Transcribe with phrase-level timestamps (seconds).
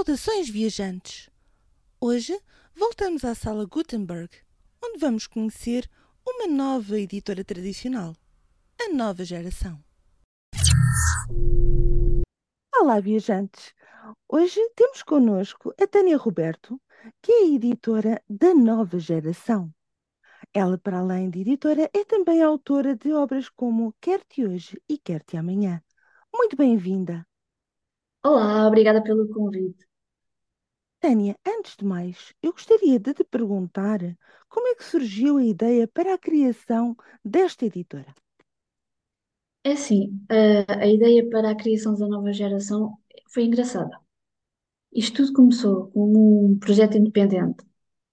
[0.00, 1.28] Saudações, viajantes!
[2.00, 2.34] Hoje
[2.74, 4.30] voltamos à Sala Gutenberg,
[4.82, 5.86] onde vamos conhecer
[6.26, 8.16] uma nova editora tradicional,
[8.80, 9.78] a Nova Geração.
[12.80, 13.74] Olá, viajantes!
[14.26, 16.80] Hoje temos connosco a Tânia Roberto,
[17.20, 19.70] que é editora da Nova Geração.
[20.54, 25.36] Ela, para além de editora, é também autora de obras como Quer-te Hoje e Quer-te
[25.36, 25.82] Amanhã.
[26.34, 27.26] Muito bem-vinda!
[28.24, 29.89] Olá, obrigada pelo convite.
[31.00, 33.98] Tânia, antes de mais, eu gostaria de te perguntar
[34.48, 38.14] como é que surgiu a ideia para a criação desta editora?
[39.64, 40.20] É assim,
[40.68, 42.96] a, a ideia para a criação da nova geração
[43.32, 43.90] foi engraçada.
[44.92, 47.64] Isto tudo começou como um projeto independente,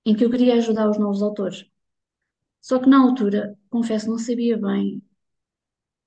[0.06, 1.66] em que eu queria ajudar os novos autores.
[2.62, 5.02] Só que na altura, confesso, não sabia bem,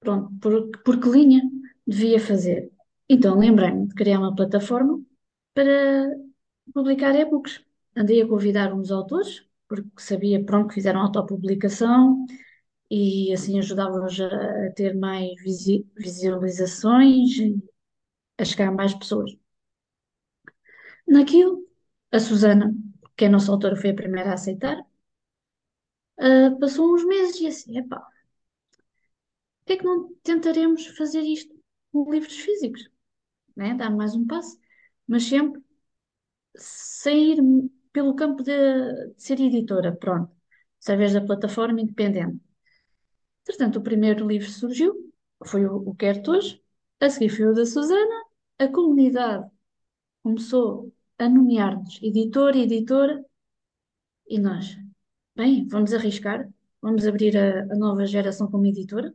[0.00, 1.42] pronto, por, por que linha
[1.86, 2.70] devia fazer.
[3.08, 5.02] Então lembrei-me de criar uma plataforma
[5.54, 6.08] para
[6.72, 7.64] publicar e-books.
[7.96, 12.24] Andei a convidar uns autores, porque sabia, pronto, que fizeram autopublicação
[12.90, 17.62] e assim ajudava-os a, a ter mais visi- visualizações e
[18.38, 19.32] a chegar a mais pessoas.
[21.14, 21.54] Naquilo,
[22.16, 22.66] a Susana,
[23.16, 24.78] que é a nossa autora, foi a primeira a aceitar.
[26.18, 28.10] Ah, passou uns meses e assim, epá, por
[29.66, 31.54] que é que não tentaremos fazer isto
[31.92, 32.82] com livros físicos?
[33.56, 33.74] Né?
[33.74, 34.58] Dar mais um passo,
[35.08, 35.62] mas sempre
[36.56, 37.38] sair
[37.92, 38.52] pelo campo de,
[39.14, 40.30] de ser editora, pronto,
[40.82, 42.40] através da plataforma independente.
[43.44, 45.12] Portanto, o primeiro livro surgiu,
[45.44, 46.62] foi o, o Quero Hoje,
[47.00, 48.24] a seguir foi o da Susana,
[48.58, 49.50] a comunidade
[50.22, 53.24] começou a nomear-nos editor e editora,
[54.28, 54.76] e nós,
[55.34, 56.48] bem, vamos arriscar,
[56.80, 59.14] vamos abrir a, a nova geração como editora.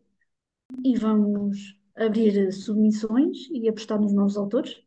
[0.83, 4.81] E vamos abrir submissões e apostar nos novos autores.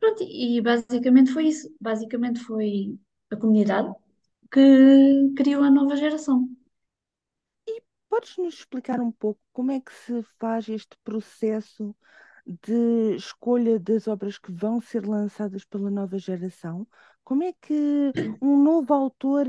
[0.00, 1.66] Pronto, e basicamente foi isso.
[1.80, 2.98] Basicamente foi
[3.30, 3.92] a comunidade
[4.52, 6.48] que criou a nova geração.
[8.08, 11.94] Podes nos explicar um pouco como é que se faz este processo
[12.46, 16.86] de escolha das obras que vão ser lançadas pela nova geração?
[17.24, 17.74] Como é que
[18.40, 19.46] um novo autor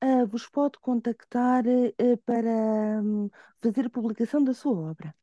[0.00, 3.28] ah, vos pode contactar ah, para hum,
[3.60, 5.14] fazer a publicação da sua obra?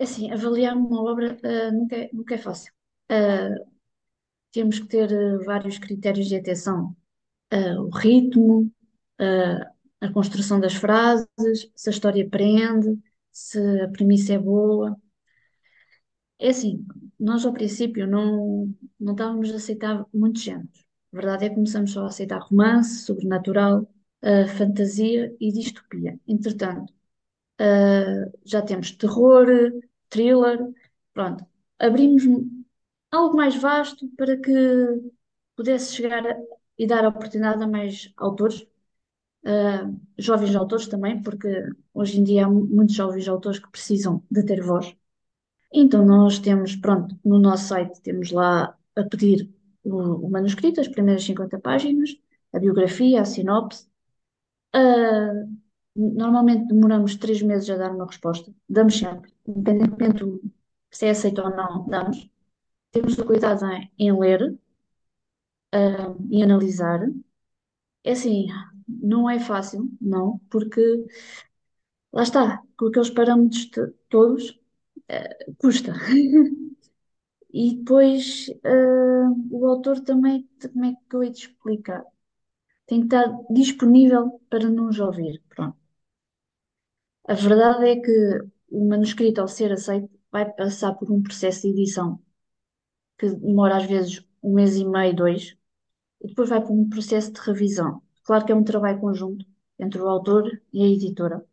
[0.00, 2.72] Assim, avaliar uma obra ah, nunca é, nunca é fácil.
[3.08, 3.48] Ah,
[4.56, 6.96] temos que ter ah, vários critérios de atenção.
[7.50, 8.72] Ah, o ritmo,
[9.20, 9.72] ah,
[10.02, 11.28] a construção das frases,
[11.76, 12.98] se a história prende,
[13.32, 14.96] se a premissa é boa.
[16.38, 16.86] É assim,
[17.18, 20.86] nós ao princípio não, não estávamos a aceitar muitos géneros.
[21.12, 23.88] A verdade é que começamos só a aceitar romance, sobrenatural,
[24.22, 26.18] ah, fantasia e distopia.
[26.26, 26.92] Entretanto,
[28.44, 29.46] já temos terror,
[30.08, 30.58] thriller,
[31.12, 31.44] pronto.
[31.78, 32.22] Abrimos
[33.10, 34.52] algo mais vasto para que
[35.56, 36.38] pudesse chegar a-
[36.78, 38.66] e dar oportunidade a mais autores,
[39.46, 41.48] ah, jovens autores também, porque
[41.94, 44.96] hoje em dia há mu- muitos jovens autores que precisam de ter voz.
[45.72, 49.50] Então nós temos, pronto, no nosso site temos lá a pedir
[49.84, 52.10] o, o manuscrito, as primeiras 50 páginas,
[52.52, 53.88] a biografia, a sinopse.
[54.74, 55.32] Ah,
[55.96, 58.52] normalmente demoramos três meses a dar uma resposta.
[58.68, 60.24] Damos sempre, independentemente
[60.90, 62.28] se é aceito ou não, damos.
[62.96, 64.40] Temos o cuidado em, em ler,
[65.72, 67.00] ah, e analisar.
[68.04, 68.46] É assim,
[68.88, 70.80] não é fácil, não, porque
[72.12, 74.44] lá está, com aqueles parâmetros to- todos,
[75.08, 75.92] eh, custa.
[77.62, 78.24] E depois,
[78.74, 80.36] ah, o autor também,
[80.72, 82.04] como é que eu hei de explicar?
[82.88, 83.28] Tem que estar
[83.60, 85.34] disponível para nos ouvir.
[85.54, 85.78] Pronto.
[87.32, 88.16] A verdade é que
[88.78, 92.08] o manuscrito, ao ser aceito, vai passar por um processo de edição
[93.18, 95.56] que demora às vezes um mês e meio, dois,
[96.22, 98.02] e depois vai para um processo de revisão.
[98.24, 99.46] Claro que é um trabalho conjunto
[99.78, 101.44] entre o autor e a editora.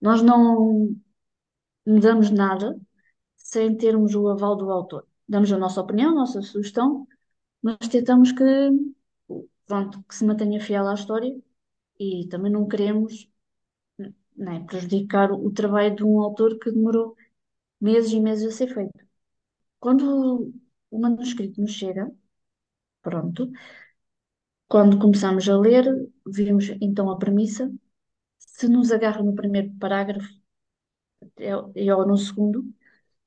[0.00, 0.96] Nós não
[1.86, 2.78] mudamos nada
[3.36, 5.06] sem termos o aval do autor.
[5.28, 7.06] Damos a nossa opinião, a nossa sugestão,
[7.62, 8.44] mas tentamos que,
[9.66, 11.32] pronto, que se mantenha fiel à história
[12.00, 13.28] e também não queremos,
[14.36, 17.16] né, prejudicar o trabalho de um autor que demorou
[17.80, 18.98] meses e meses a ser feito.
[19.80, 20.52] Quando
[20.90, 22.10] o manuscrito nos chega,
[23.02, 23.50] pronto,
[24.68, 25.84] quando começamos a ler,
[26.26, 27.70] vimos então a premissa.
[28.38, 30.28] Se nos agarra no primeiro parágrafo,
[31.38, 31.50] é,
[31.88, 32.64] é ou no segundo,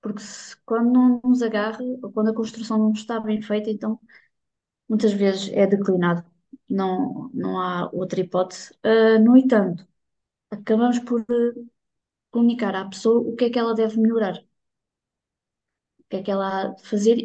[0.01, 3.99] porque se- quando não nos agarra, ou quando a construção não está bem feita, então
[4.89, 6.25] muitas vezes é declinado.
[6.69, 8.73] Não, não há outra hipótese.
[8.83, 9.87] Ah, no entanto,
[10.51, 11.53] acabamos por eh,
[12.31, 14.37] comunicar à pessoa o que é que ela deve melhorar,
[15.99, 17.17] o que é que ela há de fazer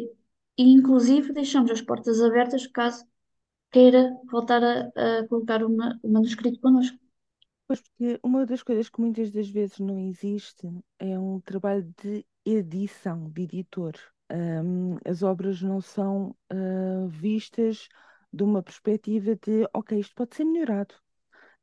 [0.57, 3.05] e inclusive deixamos as portas abertas caso
[3.73, 4.75] queira voltar a,
[5.21, 6.99] a colocar uma- o manuscrito connosco.
[7.67, 10.67] Pois porque uma das coisas que muitas das vezes não existe
[10.99, 13.93] é um trabalho de edição, de editor.
[14.29, 17.87] Ahm, as obras não são ah, vistas
[18.31, 20.95] de uma perspectiva de, ok, isto pode ser melhorado.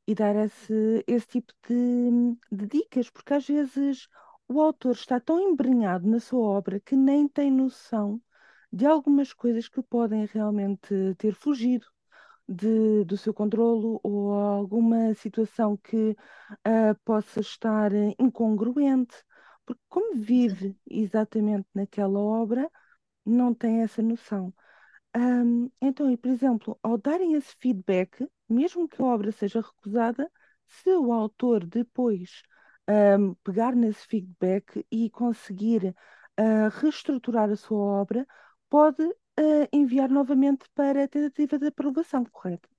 [0.07, 4.07] E dar esse, esse tipo de, de dicas, porque às vezes
[4.47, 8.21] o autor está tão embrenhado na sua obra que nem tem noção
[8.75, 11.87] de algumas coisas que podem realmente ter fugido
[12.47, 16.15] de- do seu controlo ou alguma situação que
[16.65, 19.15] ah, possa estar incongruente,
[19.65, 22.69] porque como vive exatamente naquela obra,
[23.25, 24.53] não tem essa noção.
[25.13, 30.29] Ahm, então, e por exemplo, ao darem esse feedback, mesmo que a obra seja recusada,
[30.67, 32.41] se o autor depois
[32.87, 35.95] ahm, pegar nesse feedback e conseguir
[36.37, 38.27] ah, reestruturar a sua obra,
[38.69, 39.03] pode
[39.37, 42.69] ah, enviar novamente para a tentativa de aprovação, correto?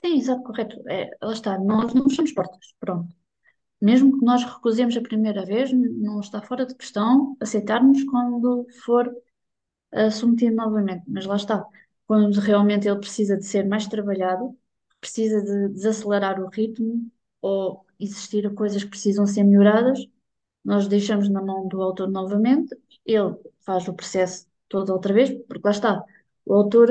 [0.00, 0.76] Sim, exato, correto.
[0.88, 2.74] É, lá está, nós não fechamos portas.
[2.80, 3.14] Pronto.
[3.80, 9.08] Mesmo que nós recusemos a primeira vez, não está fora de questão aceitarmos quando for
[9.94, 11.04] uh, submetido novamente.
[11.08, 11.64] Mas lá está,
[12.06, 14.56] quando realmente ele precisa de ser mais trabalhado,
[15.00, 17.10] precisa de desacelerar o ritmo
[17.42, 19.98] ou existir coisas que precisam ser melhoradas,
[20.64, 22.74] nós deixamos na mão do autor novamente,
[23.04, 26.04] ele faz o processo todo outra vez, porque lá está,
[26.44, 26.88] o autor,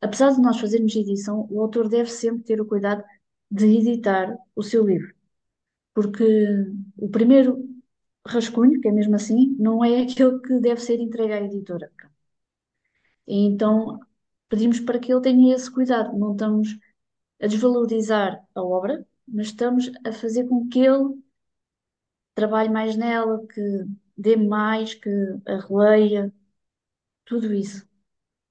[0.00, 3.04] apesar de nós fazermos edição, o autor deve sempre ter o cuidado
[3.50, 5.14] de editar o seu livro,
[5.94, 6.24] porque
[6.98, 7.50] o primeiro
[8.26, 11.90] rascunho, que é mesmo assim, não é aquele que deve ser entregue à editora.
[13.26, 13.98] E então
[14.48, 16.16] pedimos para que ele tenha esse cuidado.
[16.18, 16.78] Não estamos
[17.42, 21.22] a desvalorizar a obra, mas estamos a fazer com que ele
[22.34, 23.60] trabalhe mais nela, que
[24.16, 25.10] dê mais, que
[25.46, 26.32] a releia,
[27.30, 27.88] tudo isso.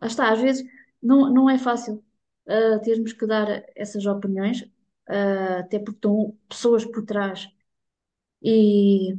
[0.02, 0.66] Lá está, às vezes
[1.04, 2.04] não, não é fácil
[2.48, 4.66] ah, termos que dar essas opiniões,
[5.08, 7.50] ah, até porque estão pessoas por trás,
[8.44, 9.16] e,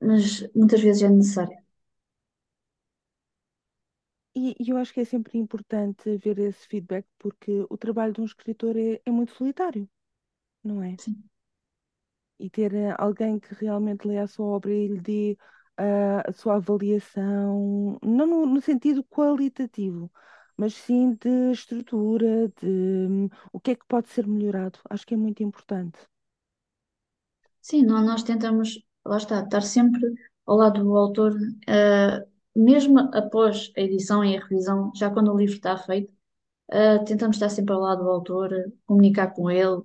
[0.00, 1.58] mas muitas vezes é necessário.
[4.36, 8.20] E, e eu acho que é sempre importante ver esse feedback porque o trabalho de
[8.20, 9.88] um escritor é, é muito solitário,
[10.64, 10.98] não é?
[10.98, 11.22] Sim.
[12.38, 16.32] E ter eh, alguém que realmente lê a sua obra e lhe dê ah, a
[16.32, 20.10] sua avaliação, não no, no sentido qualitativo,
[20.56, 24.78] mas sim de estrutura, de hum, o que é que pode ser melhorado.
[24.90, 25.98] Acho que é muito importante.
[27.60, 28.68] Sim, nó- nós tentamos,
[29.04, 30.02] lá está, estar sempre
[30.46, 31.32] ao lado do autor,
[31.68, 32.24] eh,
[32.54, 36.12] mesmo após a edição e a revisão, já quando o livro está feito,
[36.70, 38.50] eh, tentamos estar sempre ao lado do autor,
[38.86, 39.82] comunicar com ele.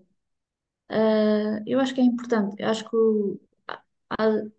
[0.89, 3.39] Eh, eu acho que é importante, eu acho que o-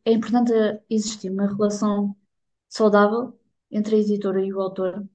[0.05, 0.53] é importante
[0.91, 2.17] existir uma relação
[2.69, 3.39] saudável
[3.71, 5.07] entre a editora e o autor,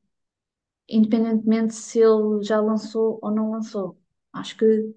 [0.89, 3.98] independentemente se ele já lançou ou não lançou.
[4.34, 4.96] Acho que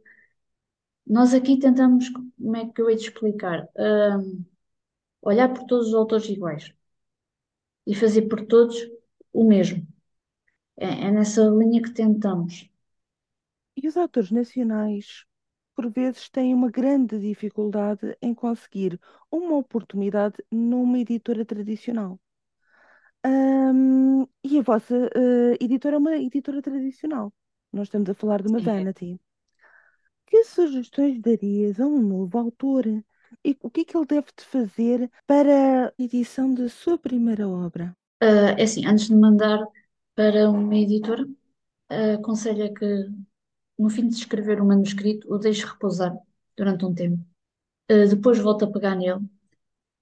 [1.06, 3.68] nós aqui tentamos, como é que eu hei de explicar?
[3.76, 4.44] Ahm,
[5.22, 6.72] olhar por todos os autores iguais
[7.86, 8.76] e fazer por todos
[9.32, 9.86] o mesmo.
[10.78, 12.68] É, é nessa linha que tentamos.
[13.76, 15.06] E os autores nacionais,
[15.74, 19.00] por vezes, têm uma grande dificuldade em conseguir
[19.30, 22.18] uma oportunidade numa editora tradicional.
[23.22, 27.32] Ahm, e a vossa eh, editora é uma editora tradicional.
[27.72, 28.64] Nós estamos a falar de uma Sim.
[28.64, 29.20] Vanity.
[30.26, 32.86] Que sugestões darias a um novo autor?
[33.44, 37.48] E o que é que ele deve de fazer para a edição da sua primeira
[37.48, 37.96] obra?
[38.20, 39.64] Ah, é assim, antes de mandar
[40.14, 41.26] para uma editora,
[41.88, 43.08] ah, aconselho que
[43.82, 46.12] no fim de escrever o manuscrito o deixe repousar
[46.56, 47.20] durante um tempo.
[47.90, 49.26] Ah, depois volta a pegar nele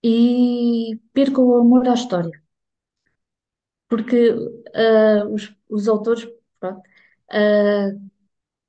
[0.04, 2.32] e perca o amor à história.
[3.88, 4.18] Porque
[4.74, 6.26] ah, os, os autores,
[6.60, 6.82] pronto,
[7.30, 7.90] ah,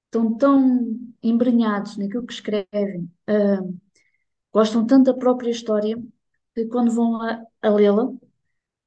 [0.06, 0.90] estão tão
[1.24, 3.12] embrenhados naquilo que escrevem,
[4.54, 5.96] gostam tanto da própria história
[6.56, 8.12] que quando vão a, a lê-la,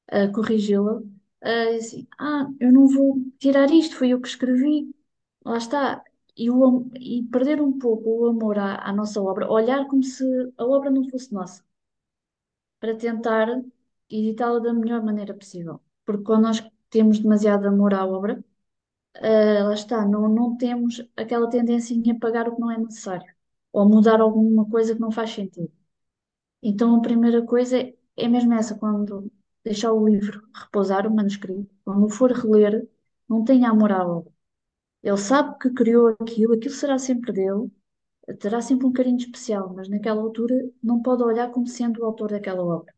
[0.09, 1.01] a corrigi-la,
[1.77, 4.93] assim, ah, eu não vou tirar isto, foi eu que escrevi,
[5.45, 6.03] lá está.
[6.37, 10.23] E, o, e perder um pouco o amor à, à nossa obra, olhar como se
[10.57, 11.63] a obra não fosse nossa,
[12.79, 13.47] para tentar
[14.09, 15.81] editá-la da melhor maneira possível.
[16.05, 18.43] Porque quando nós temos demasiado amor à obra,
[19.15, 23.33] ah, lá está, não, não temos aquela tendência em apagar o que não é necessário,
[23.73, 25.71] ou mudar alguma coisa que não faz sentido.
[26.63, 27.77] Então, a primeira coisa
[28.17, 29.31] é, mesmo essa, quando
[29.65, 32.87] deixar o livro repousar, o manuscrito, quando for reler,
[33.29, 34.32] não tenha amor à obra.
[35.03, 37.71] Ele sabe que criou aquilo, aquilo será sempre dele,
[38.39, 42.31] terá sempre um carinho especial, mas naquela altura não pode olhar como sendo o autor
[42.31, 42.93] daquela obra.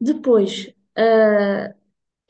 [0.00, 1.74] Depois, ah,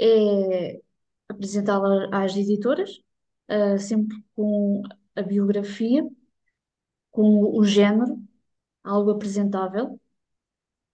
[0.00, 0.80] é
[1.28, 3.00] apresentá-la às editoras,
[3.48, 4.82] ah, sempre com
[5.16, 6.08] a biografia,
[7.10, 8.22] com o género,
[8.84, 10.00] algo apresentável,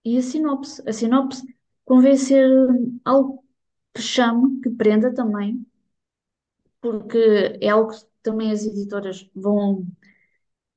[0.05, 0.81] e a sinopse.
[0.87, 1.43] A sinopse
[1.85, 2.47] convém ser
[3.05, 3.43] algo
[3.93, 5.65] que chame, que prenda também,
[6.83, 7.19] porque
[7.61, 9.87] é algo que também as editoras vão,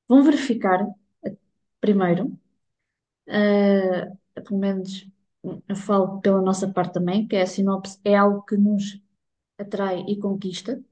[0.09, 0.79] vão verificar
[1.25, 1.37] eh,
[1.81, 2.37] primeiro.
[3.29, 4.11] Ah,
[4.43, 5.07] pelo menos
[5.67, 9.01] eu falo pela nossa parte também, que é a sinopse é algo que nos
[9.59, 10.83] atrai e conquista.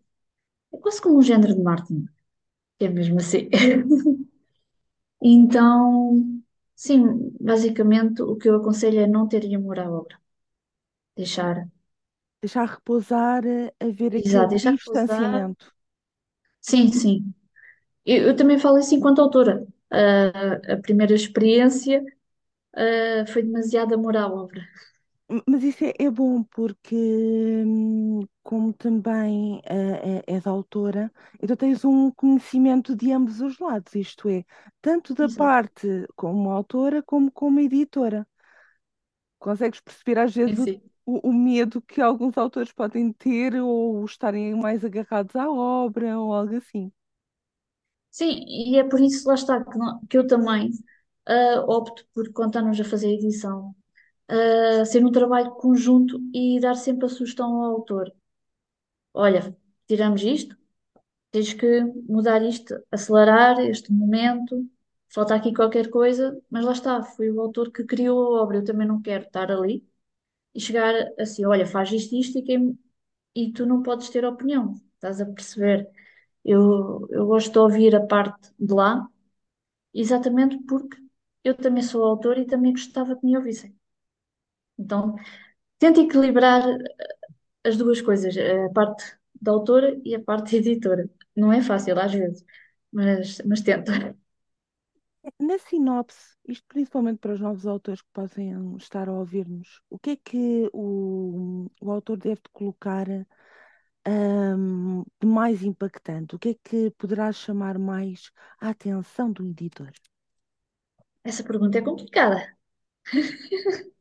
[0.73, 2.07] É quase como um género de marketing,
[2.79, 3.49] que é mesmo assim.
[5.21, 6.41] Então,
[6.75, 10.19] sim, basicamente o que eu aconselho é não ter amor à obra.
[11.17, 11.67] Deixar,
[12.45, 15.45] Deixar repousar, eh, haver aquele exato, deixar repousar.
[15.45, 15.73] distanciamento.
[16.61, 17.33] Sim, sim.
[18.05, 19.65] Eu, eu também falo isso enquanto autora.
[19.91, 22.03] Ah, a primeira experiência,
[22.75, 24.61] ah, foi demasiado amor à obra.
[25.29, 26.95] M- Mas isso é, é bom porque,
[27.65, 31.11] hum, como também eh, é, és autora,
[31.41, 34.43] então tens um conhecimento de ambos os lados, isto é,
[34.81, 35.29] tanto da Exato.
[35.29, 38.27] parte como autora como como editora.
[39.39, 40.81] Consegues perceber às Sim, vezes o, sim.
[41.05, 46.55] O, medo que alguns autores podem ter ou estarem mais agarrados à obra ou algo
[46.57, 46.91] assim.
[48.11, 50.71] Sim, e é por isso, lá está, que, não- que eu também
[51.27, 53.75] ah, opto por, estamos a fazer a edição,
[54.29, 58.11] ah, ser um trabalho conjunto e dar sempre a sugestão ao autor.
[59.13, 59.55] Olha,
[59.87, 60.55] tiramos isto,
[61.31, 61.67] tens que
[62.09, 64.67] mudar isto, acelerar este momento,
[65.13, 68.65] falta aqui qualquer coisa, mas lá está, foi o autor que criou a obra, eu
[68.65, 69.87] também não quero estar ali
[70.55, 72.79] e chegar assim, olha, faz isto, isto e, quem-
[73.35, 75.89] e tu não podes ter opinião, estás a perceber?
[76.45, 79.07] Eu, eu gosto de ouvir a parte de lá,
[79.93, 80.97] exatamente porque
[81.43, 83.75] eu também sou autor e também gostava que me ouvissem.
[84.77, 85.15] Então,
[85.79, 86.63] tento equilibrar
[87.63, 89.03] as duas coisas, a parte
[89.41, 91.09] da autora e a parte editora.
[91.35, 92.45] Não é fácil às vezes,
[92.91, 93.91] mas, mas tento.
[95.39, 100.11] Na sinopse, isto principalmente para os novos autores que possam estar a ouvir-nos, o que
[100.11, 103.07] é que o, o autor deve de colocar,
[104.07, 106.35] hum, de mais impactante?
[106.35, 108.29] O que é que poderá chamar mais
[108.59, 109.91] a atenção do editor?
[111.23, 112.55] Essa pergunta é complicada.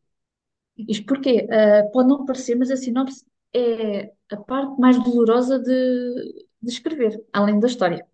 [0.76, 6.46] Isto porque ah, pode não parecer, mas a sinopse é a parte mais dolorosa de,
[6.60, 8.06] de escrever, além da história.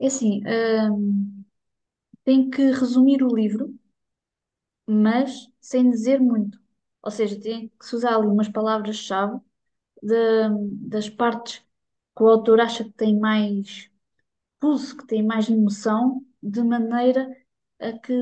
[0.00, 0.90] É assim, ah,
[2.24, 3.74] tem que resumir o livro,
[4.86, 6.58] mas sem dizer muito.
[7.02, 9.40] Ou seja, tem que se usar ali umas palavras-chave
[10.88, 11.62] das partes
[12.16, 13.90] que o autor acha que tem mais
[14.60, 17.28] pulso, que tem mais emoção, de maneira
[17.80, 18.12] a que,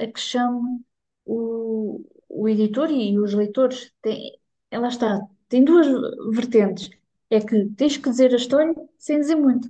[0.00, 0.84] a que chame
[1.26, 3.92] o, o editor e os leitores.
[4.02, 4.38] Tem,
[4.70, 5.86] ela está, tem duas
[6.34, 6.90] vertentes.
[7.30, 9.68] É que tens que dizer a história sem dizer muito.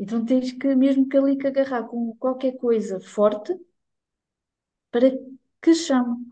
[0.00, 3.54] Então tens que, mesmo que ali que agarrar com qualquer coisa forte
[4.92, 5.10] para
[5.62, 6.26] que chame.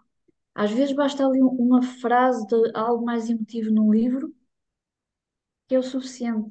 [0.55, 4.35] Às vezes basta ali um- uma frase de algo mais emotivo num livro
[5.67, 6.51] que é o suficiente.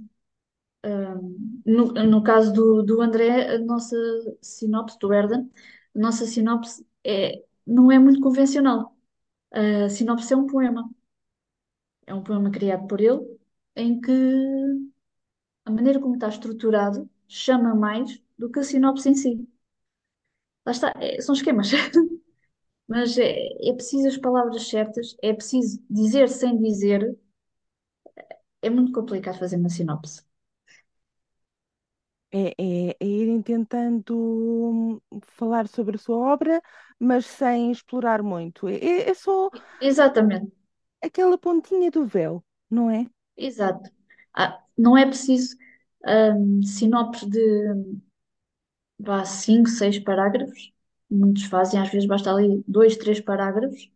[1.65, 3.95] No, no caso do, do André, a nossa
[4.41, 5.47] sinopse, do Herdan,
[5.95, 8.95] a nossa sinopse é, não é muito convencional.
[9.51, 10.89] A sinopse é um poema.
[12.05, 13.19] É um poema criado por ele,
[13.75, 14.11] em que
[15.67, 19.47] a maneira como está estruturado chama mais do que a sinopse em si.
[20.65, 21.69] Lá está, é- são esquemas,
[22.87, 27.17] mas é, é preciso as palavras certas, é preciso dizer sem dizer.
[28.61, 30.21] É muito complicado fazer uma sinopse.
[32.31, 36.61] É, é, é irem tentando hum, falar sobre a sua obra,
[36.99, 38.67] mas sem explorar muito.
[38.67, 40.51] É, é é só Exatamente,
[41.01, 43.07] aquela pontinha do véu, não é?
[43.35, 43.89] exato.
[44.33, 45.55] Ah, não é preciso
[46.63, 47.39] sinopse de
[48.99, 50.71] vá cinco, seis parágrafos.
[51.09, 53.89] Muitos fazem, às vezes basta ali dois, três parágrafos,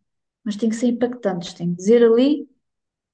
[0.44, 2.48] mas tem que ser impactantes, tem que dizer ali,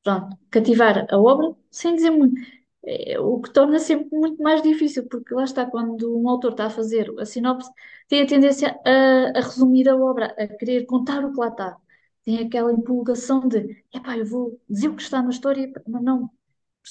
[0.05, 2.37] pronto, cativar a obra sem dizer muito.
[2.85, 6.67] É, o que torna sempre muito mais difícil, porque lá está, quando um autor está
[6.67, 7.71] a fazer a sinopse,
[8.09, 11.77] tem a tendência a, a resumir a obra, a querer contar o que lá está.
[12.25, 16.31] Tem aquela empolgação de, epá, eu vou dizer o que está na história, mas não,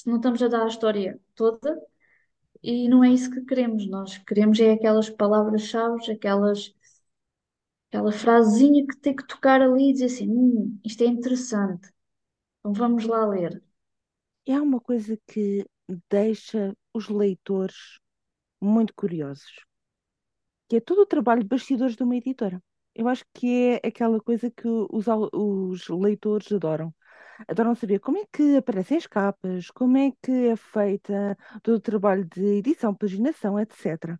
[0.06, 1.80] não estamos a dar a história toda,
[2.62, 3.88] e não é isso que queremos.
[3.88, 6.74] Nós queremos é aquelas palavras-chave, aquelas,
[7.90, 11.90] aquela frasezinha que tem que tocar ali e dizer assim: hum, isto é interessante,
[12.60, 13.62] então vamos lá ler.
[14.48, 15.64] Há uma coisa que
[16.10, 18.00] deixa os leitores
[18.60, 19.64] muito curiosos,
[20.68, 22.62] que é todo o trabalho de bastidores de uma editora.
[22.94, 26.94] Eu acho que é aquela coisa que os, os leitores adoram.
[27.46, 31.80] Adoram saber como é que aparecem as capas, como é que é feita todo o
[31.80, 34.18] trabalho de edição, paginação, etc.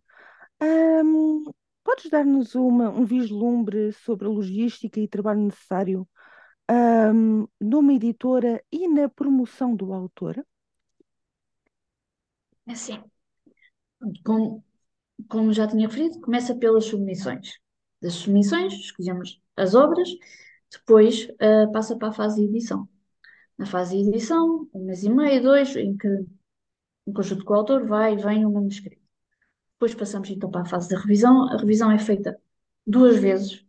[0.61, 1.43] Ahm,
[1.83, 6.07] podes dar-nos um vislumbre sobre a logística e trabalho necessário,
[6.67, 10.45] ahm, numa editora e na promoção do autor?
[12.67, 13.01] Assim,
[14.23, 14.63] como,
[15.27, 17.53] como já tinha referido, começa pelas submissões.
[18.01, 20.09] Das submissões, escolhemos as obras,
[20.71, 22.87] depois uh, passa para a fase de edição.
[23.59, 26.07] Na fase de edição, um mês e meio, dois, em que,
[27.07, 29.01] em conjunto com o autor, vai e vem o manuscrito.
[29.73, 31.49] Depois passamos então para a fase da revisão.
[31.49, 32.39] A revisão é feita
[32.87, 33.65] duas vezes,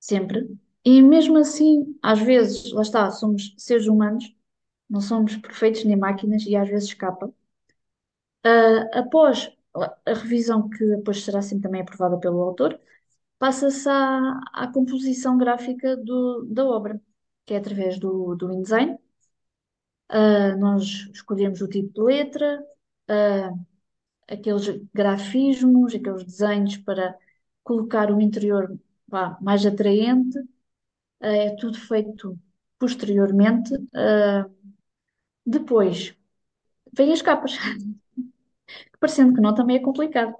[0.00, 0.48] sempre.
[0.84, 4.34] E mesmo assim, às vezes, lá está, somos seres humanos,
[4.90, 7.32] não somos perfeitos nem máquinas e às vezes escapa.
[8.46, 12.78] Uh, após a revisão, que depois será sempre também aprovada pelo autor,
[13.38, 17.00] passa-se à, à composição gráfica do, da obra,
[17.46, 18.98] que é através do, do InDesign.
[20.10, 22.62] Uh, nós escolhemos o tipo de letra,
[23.10, 23.66] uh,
[24.28, 27.16] aqueles grafismos, aqueles desenhos para
[27.64, 30.38] colocar o interior vá, mais atraente.
[30.38, 32.38] Uh, é tudo feito
[32.78, 33.72] posteriormente.
[35.46, 36.14] depois,
[36.92, 37.52] vêm as capas.
[39.00, 40.34] Parecendo que não, também é complicado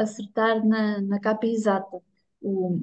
[0.00, 2.00] acertar na, na capa exata.
[2.40, 2.80] O,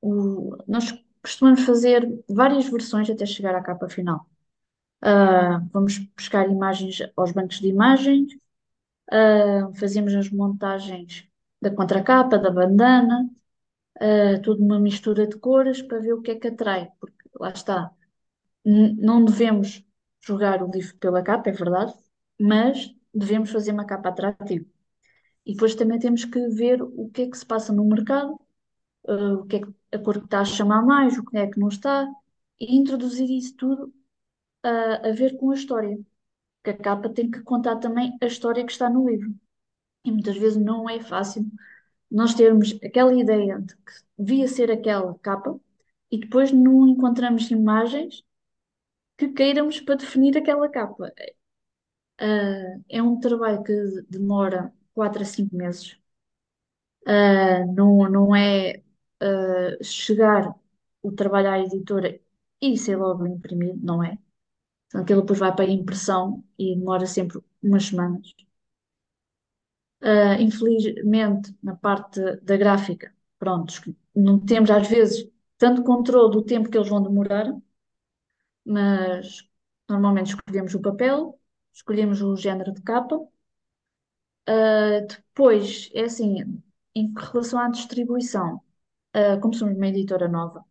[0.00, 4.26] o, nós costumamos fazer várias versões até chegar à capa final.
[5.02, 8.34] Uh, vamos buscar imagens aos bancos de imagens,
[9.12, 11.26] uh, fazemos as montagens
[11.60, 13.28] da contracapa, da bandana,
[13.96, 17.50] uh, tudo uma mistura de cores para ver o que é que atrai, porque lá
[17.50, 17.90] está,
[18.64, 19.84] não devemos
[20.20, 21.94] jogar o livro pela capa, é verdade,
[22.38, 24.66] mas devemos fazer uma capa atrativa.
[25.46, 28.38] E depois também temos que ver o que é que se passa no mercado,
[29.04, 31.46] uh, o que é que a cor que está a chamar mais, o que é
[31.50, 32.08] que não está,
[32.60, 33.92] e introduzir isso tudo
[34.62, 35.98] a, a ver com a história.
[36.62, 39.34] Porque a capa tem que contar também a história que está no livro.
[40.04, 41.46] E muitas vezes não é fácil
[42.10, 45.58] nós termos aquela ideia de que devia ser aquela capa
[46.10, 48.24] e depois não encontramos imagens
[49.18, 51.12] que queiramos para definir aquela capa.
[52.20, 53.72] Uh, é um trabalho que
[54.08, 55.98] demora 4 a 5 meses.
[57.06, 58.82] Uh, não, não é
[59.22, 60.54] uh, chegar
[61.02, 62.20] o trabalho à editora
[62.60, 64.18] e ser logo imprimido, não é?
[64.88, 68.34] Então, aquilo depois vai para a impressão e demora sempre umas semanas.
[70.02, 73.72] Uh, infelizmente, na parte da gráfica, pronto,
[74.14, 77.52] não temos às vezes tanto controle do tempo que eles vão demorar,
[78.64, 79.46] mas
[79.88, 81.38] normalmente escolhemos o papel,
[81.72, 83.16] escolhemos o género de capa.
[84.48, 86.62] Uh, depois, é assim,
[86.94, 88.60] em relação à distribuição,
[89.16, 90.64] uh, como somos uma editora nova,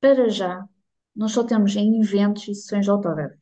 [0.00, 0.68] para já,
[1.16, 3.38] nós só temos em eventos e sessões de autógrafos.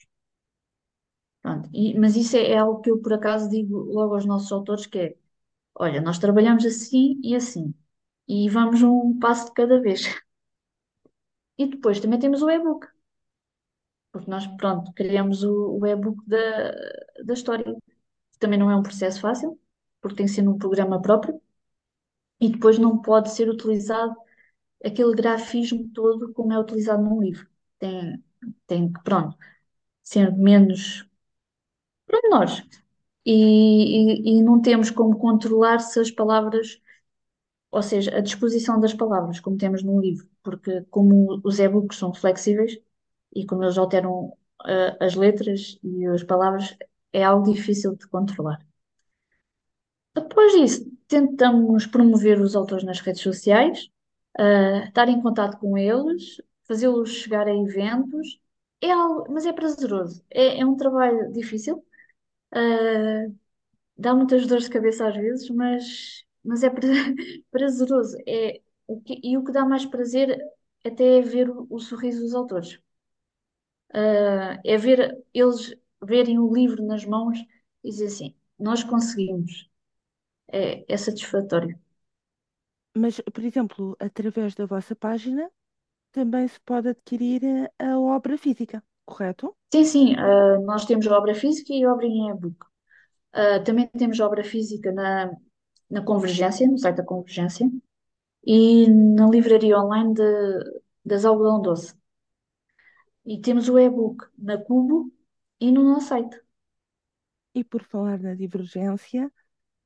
[1.43, 4.51] Pronto, e- mas isso é, é algo que eu, por acaso, digo logo aos nossos
[4.53, 5.17] autores, que é,
[5.77, 7.75] olha, nós trabalhamos assim e assim,
[8.29, 10.03] e vamos um passo de cada vez.
[11.63, 12.87] E depois também temos o e-book,
[14.11, 16.39] porque nós, pronto, criamos o, o e-book da,
[17.25, 17.75] da história.
[18.41, 19.61] Também não é um processo fácil,
[20.03, 21.41] porque tem que ser num programa próprio,
[22.43, 24.17] e depois não pode ser utilizado
[24.85, 27.49] aquele grafismo todo como é utilizado num livro.
[27.79, 28.25] Tem,
[28.67, 29.37] tem que, pronto,
[30.03, 31.07] ser menos
[32.07, 32.63] pormenores.
[33.25, 36.81] E, e, e não temos como controlar se as palavras,
[37.71, 42.15] ou seja, a disposição das palavras, como temos num livro, porque como os e-books são
[42.15, 42.79] flexíveis
[43.35, 44.27] e como eles alteram
[44.63, 46.77] uh, as letras e as palavras,
[47.13, 48.61] é algo difícil de controlar.
[50.15, 53.89] Depois disso, tentamos promover os autores nas redes sociais,
[54.39, 58.41] uh, estar em contato com eles, fazê-los chegar a eventos.
[58.81, 60.25] É algo, mas é prazeroso.
[60.31, 61.85] É, é um trabalho difícil.
[62.55, 63.35] Uh,
[63.99, 66.71] dá muitas dores de cabeça às vezes, mas, mas é
[67.51, 68.17] prazeroso.
[68.29, 70.39] É, o que, e o que dá mais prazer
[70.85, 72.81] até é ver o, o sorriso dos autores.
[73.95, 77.39] Uh, é ver eles verem o livro nas mãos
[77.85, 79.71] e dizer assim: nós conseguimos.
[80.53, 81.79] É, é satisfatório.
[82.95, 85.51] Mas, por exemplo, através da vossa página
[86.13, 87.43] também se pode adquirir
[87.79, 89.57] a obra física, correto?
[89.73, 92.57] Sim, sim, uh, nós temos obra física e obra em e-book.
[93.35, 95.33] Uh, também temos obra física na,
[95.89, 97.71] na Convergência, no site da Convergência,
[98.45, 100.23] e na livraria online de,
[101.05, 101.95] das Algodão Doce.
[103.25, 105.11] E temos o e-book na Cubo
[105.59, 106.39] e no nosso site.
[107.55, 109.31] E por falar na divergência,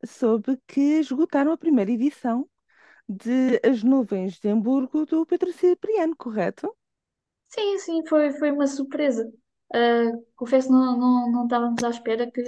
[0.05, 2.49] soube que esgotaram a primeira edição
[3.09, 6.77] de As Nuvens de Hamburgo do Pedro Cipriano, correto?
[7.49, 9.33] Sim, sim, foi, foi uma surpresa.
[9.75, 12.43] Ah, confesso que não, não, não estávamos à espera que,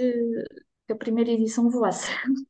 [0.87, 2.09] que a primeira edição voasse.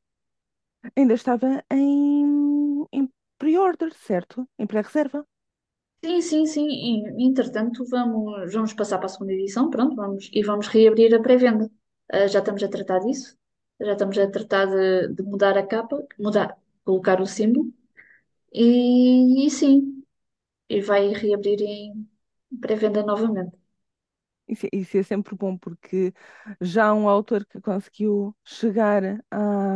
[0.96, 3.10] Ainda estava em, em
[3.40, 4.48] pre-order, certo?
[4.58, 5.26] Em pré-reserva.
[6.04, 6.68] Sim, sim, sim.
[6.70, 11.22] E, entretanto, vamos, vamos passar para a segunda edição, pronto, vamos, e vamos reabrir a
[11.22, 11.70] pré-venda.
[12.12, 13.38] Ah, já estamos a tratar disso,
[13.82, 17.74] já estamos a tratar de, de mudar a capa, mudar, colocar o símbolo,
[18.54, 20.04] e, e sim,
[20.70, 22.10] e vai reabrir em
[22.62, 23.58] pré-venda novamente.
[24.74, 26.12] Isso, é sempre bom, porque
[26.60, 29.76] já um autor que conseguiu chegar a,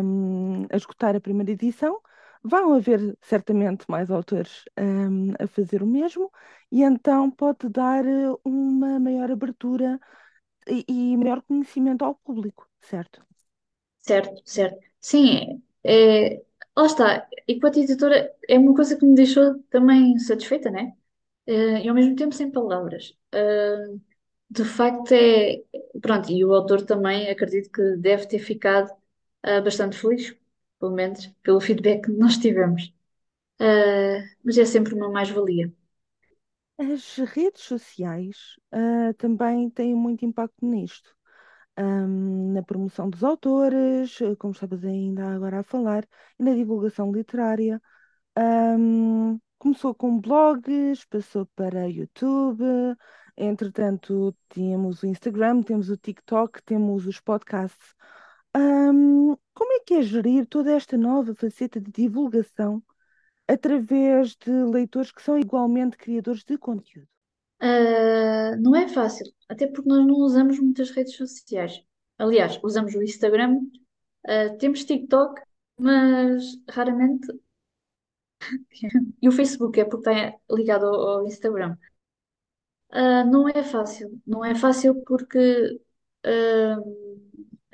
[0.71, 2.01] a esgotar a primeira edição,
[2.43, 6.31] vão haver certamente mais autores, hum, a fazer o mesmo,
[6.71, 8.03] e então pode dar
[8.43, 9.99] uma maior abertura
[10.67, 13.25] e, e maior conhecimento ao público, certo?
[14.03, 14.79] Certo, certo.
[14.99, 16.43] Sim, é, é-
[16.77, 17.27] lá está.
[17.47, 20.93] Enquanto editora, é uma coisa que me deixou também satisfeita, né?
[21.47, 23.17] Eh, e ao mesmo tempo sem palavras.
[23.33, 23.95] Eh,
[24.49, 25.63] de facto, é.
[26.01, 28.91] Pronto, e o autor também acredito que deve ter ficado
[29.43, 30.35] eh, bastante feliz,
[30.79, 32.93] pelo menos pelo feedback que nós tivemos.
[34.43, 35.71] Mas é sempre uma mais-valia.
[36.77, 38.55] As redes sociais,
[39.17, 41.15] também têm muito impacto nisto.
[41.77, 46.05] Ahm, na promoção dos autores, eh, como estavas ainda agora a falar,
[46.39, 47.81] e na divulgação literária.
[48.36, 52.63] Ahm, começou com blogs, passou para YouTube,
[53.38, 57.95] entretanto temos o Instagram, temos o TikTok, temos os podcasts.
[58.53, 62.83] Ahm, como é que é gerir toda esta nova faceta de divulgação
[63.47, 67.12] através de leitores que são igualmente criadores de conteúdo?
[67.61, 71.81] Eh, não é fácil, até porque nós não usamos muitas redes sociais.
[72.17, 73.59] Aliás, usamos o Instagram,
[74.25, 75.41] eh, temos TikTok,
[75.77, 77.27] mas raramente
[79.21, 81.77] E o Facebook é porque está ligado ao, ao Instagram.
[82.91, 85.81] Ah, não é fácil, não é fácil porque,
[86.23, 86.75] ah,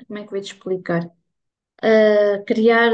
[0.06, 1.10] como é que eu vou te explicar?
[1.82, 2.92] Ah, criar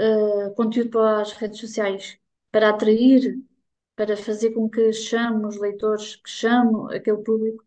[0.00, 2.18] ah, conteúdo para as redes sociais
[2.50, 3.38] para atrair,
[3.96, 7.64] para fazer com que chame os leitores, que chame aquele público,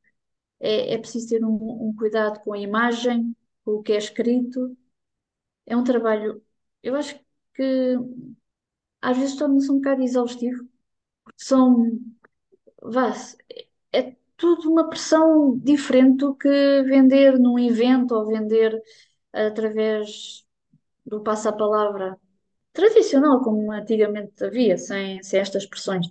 [0.60, 3.36] é, é preciso ter um, um cuidado com a imagem,
[3.66, 4.78] com o que é escrito.
[5.66, 6.44] É um trabalho,
[6.84, 7.20] eu acho
[7.54, 7.96] que
[9.02, 10.68] às vezes torna-se um bocado exaustivo,
[11.26, 12.00] porque são
[12.82, 13.12] vá,
[13.94, 16.50] é tudo uma pressão diferente do que
[16.84, 18.82] vender num evento ou vender
[19.34, 20.46] através
[21.06, 22.20] do passa-palavra
[22.74, 26.08] tradicional, como antigamente havia, sem, sem estas pressões.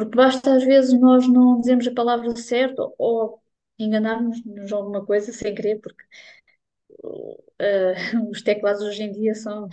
[0.00, 3.42] Porque basta às vezes nós não dizemos a palavra certa ou
[3.78, 6.04] enganarmos-nos de alguma coisa sem querer, porque
[7.58, 7.94] eh,
[8.30, 9.68] os teclados hoje em dia são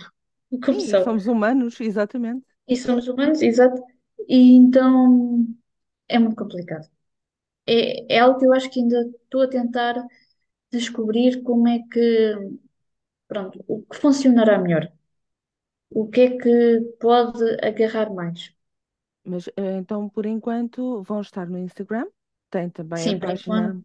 [0.64, 1.04] como Sim, e são.
[1.04, 2.46] somos humanos, exatamente.
[2.66, 3.82] E somos humanos, exato.
[4.28, 5.46] E então
[6.08, 6.88] é muito complicado.
[7.66, 9.94] É, é algo que eu acho que ainda estou a tentar
[10.72, 12.34] descobrir como é que,
[13.28, 14.84] pronto, o que funcionará melhor.
[16.00, 16.54] O que é que
[17.02, 18.40] pode agarrar mais?
[19.28, 22.06] Mas eh, então, por enquanto, vão estar no Instagram,
[22.50, 23.80] tem também a Sim, enquanto, página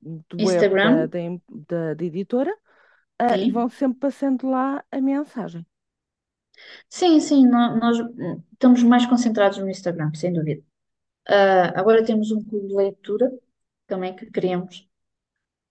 [0.00, 2.52] de web da, Instagram, da, da- editora,
[3.20, 5.66] ah, e vão sempre passando lá a mensagem.
[6.88, 10.62] Sim, sim, nó- nós, hum, estamos mais concentrados no Instagram, sem dúvida.
[11.28, 13.32] Ah, agora temos um clube de leitura
[13.86, 14.88] também que criamos,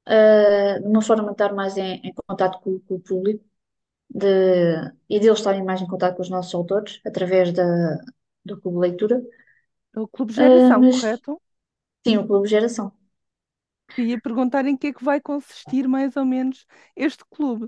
[0.06, 3.44] ah, de uma forma de estar mais em, em contato com, com o público
[4.10, 4.28] de,
[5.10, 7.64] e deles estarem mais em contato com os nossos autores através da,
[8.46, 9.22] do clube leitura.
[9.96, 11.42] O Clube Ah, Geração, mas correto?
[12.06, 12.92] sim, o clube Geração.
[13.96, 17.68] Queria perguntar em que é que vai consistir mais ou menos este clube.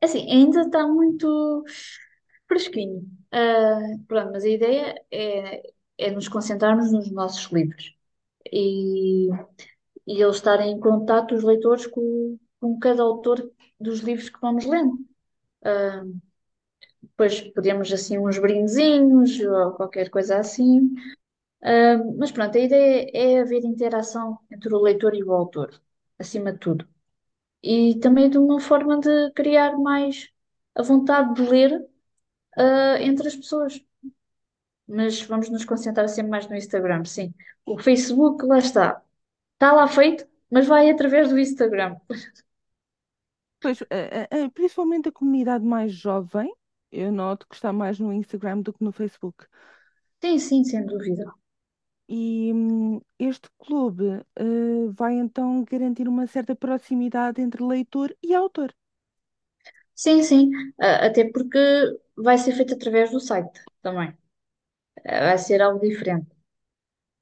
[0.00, 1.64] É Assim, ainda está muito
[2.48, 3.08] fresquinho.
[3.32, 5.62] Ah, pronto, mas a ideia é,
[5.98, 7.94] é nos concentrarmos nos nossos livros
[8.52, 9.28] e,
[10.06, 14.66] e eles estarem em contato, os leitores, com, com cada autor dos livros que vamos
[14.66, 14.98] lendo.
[15.64, 16.04] Ah,
[17.02, 20.94] depois podemos, assim, uns brindezinhos ou qualquer coisa assim.
[21.62, 25.80] Ah, mas pronto, a ideia é haver interação entre o leitor e o autor,
[26.18, 26.88] acima de tudo.
[27.62, 30.30] E também de uma forma de criar mais
[30.74, 31.86] a vontade de ler
[32.56, 33.80] ah, entre as pessoas.
[34.86, 37.34] Mas vamos nos concentrar sempre mais no Instagram, sim.
[37.66, 39.02] O Facebook, lá está.
[39.54, 41.96] Está lá feito, mas vai através do Instagram.
[43.60, 43.86] Pois, eh,
[44.20, 46.52] eh, eh, principalmente a comunidade mais jovem,
[46.92, 49.46] eu noto que está mais no Instagram do que no Facebook.
[50.22, 51.24] Sim, sim, sem dúvida.
[52.08, 58.70] E hum, este clube, eh, vai então garantir uma certa proximidade entre leitor e autor.
[59.94, 60.50] Sim, sim.
[60.80, 61.58] Ah, até porque
[62.16, 64.16] vai ser feito através do site também.
[65.06, 66.28] Ah, vai ser algo diferente.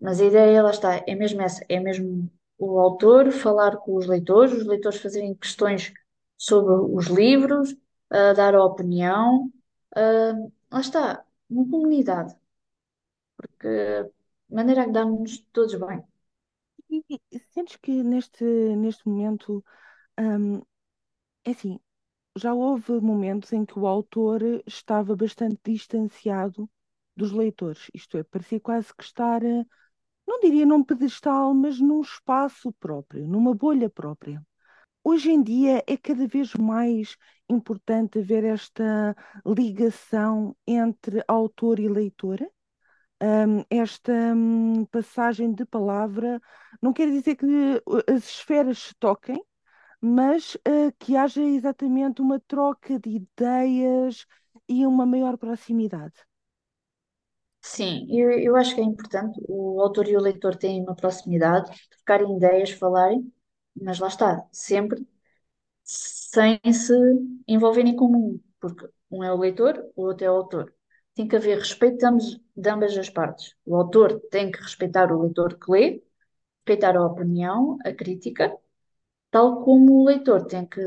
[0.01, 4.07] Mas a ideia, lá está, é mesmo essa, é mesmo o autor falar com os
[4.07, 5.93] leitores, os leitores fazerem questões
[6.39, 7.77] sobre os livros,
[8.37, 9.51] dar a opinião,
[9.95, 10.33] ah,
[10.71, 12.35] lá está, uma comunidade,
[13.37, 13.69] porque
[14.57, 15.99] maneira que damos todos bem.
[16.91, 19.65] E, e sentes que neste, neste momento,
[20.21, 20.63] hum,
[21.45, 21.81] é assim,
[22.37, 26.71] já houve momentos em que o autor estava bastante distanciado
[27.17, 29.65] dos leitores, isto é, parecia quase que estar, eh,
[30.27, 34.45] não diria num pedestal, mas num espaço próprio, numa bolha própria.
[35.05, 37.17] Hoje em dia é cada vez mais
[37.49, 42.41] importante haver esta ligação entre autor e leitor.
[43.23, 46.41] Hum, esta hum, passagem de palavra
[46.83, 49.43] não quer dizer que uh, as esferas se toquem,
[50.01, 54.27] mas uh, que haja exatamente uma troca de ideias
[54.69, 56.15] e uma maior proximidade.
[57.63, 61.71] Sim, eu, eu acho que é importante o autor e o leitor terem uma proximidade,
[61.91, 63.33] trocarem ideias, falarem,
[63.75, 65.07] mas lá está, sempre
[66.37, 66.95] sem se
[67.49, 70.75] envolverem em comum, porque um é o leitor, o outro é o autor.
[71.15, 73.55] Tem que haver respeito de ambas, de ambas as partes.
[73.65, 76.03] O autor tem que respeitar o leitor que lê,
[76.67, 78.57] respeitar a opinião, a crítica,
[79.31, 80.81] tal como o leitor tem que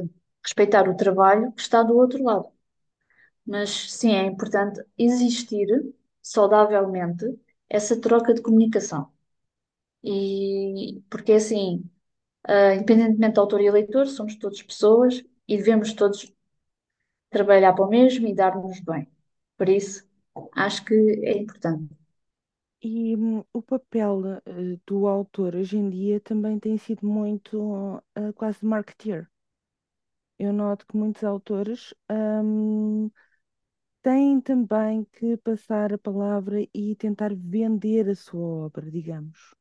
[0.43, 2.49] respeitar o trabalho que está do outro lado.
[3.45, 5.67] Mas sim, é importante existir
[6.21, 7.25] saudavelmente
[7.69, 9.11] essa troca de comunicação.
[10.03, 11.83] E porque assim,
[12.45, 16.19] ah, independentemente do autor e leitor, somos todos pessoas e devemos todos
[17.29, 19.07] trabalhar para o mesmo e dar-nos bem.
[19.57, 20.07] Por isso,
[20.55, 21.89] acho que é importante.
[22.81, 28.33] E hum, o papel eh, do autor hoje em dia também tem sido muito uh,
[28.35, 29.29] quase marketeer.
[30.37, 33.09] Eu noto que muitos autores hum,
[34.03, 39.55] têm também que passar a palavra e tentar vender a sua obra, digamos.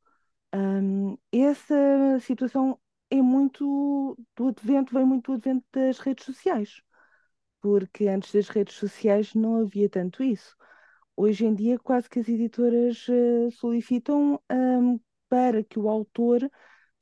[0.55, 2.79] Hum, essa situação
[3.11, 6.83] é muito do advento, vem muito do advento das redes sociais,
[7.61, 10.57] porque antes das redes sociais não havia tanto isso.
[11.17, 16.51] Hoje em dia, quase que as editoras eh, solicitam, hum, para que o autor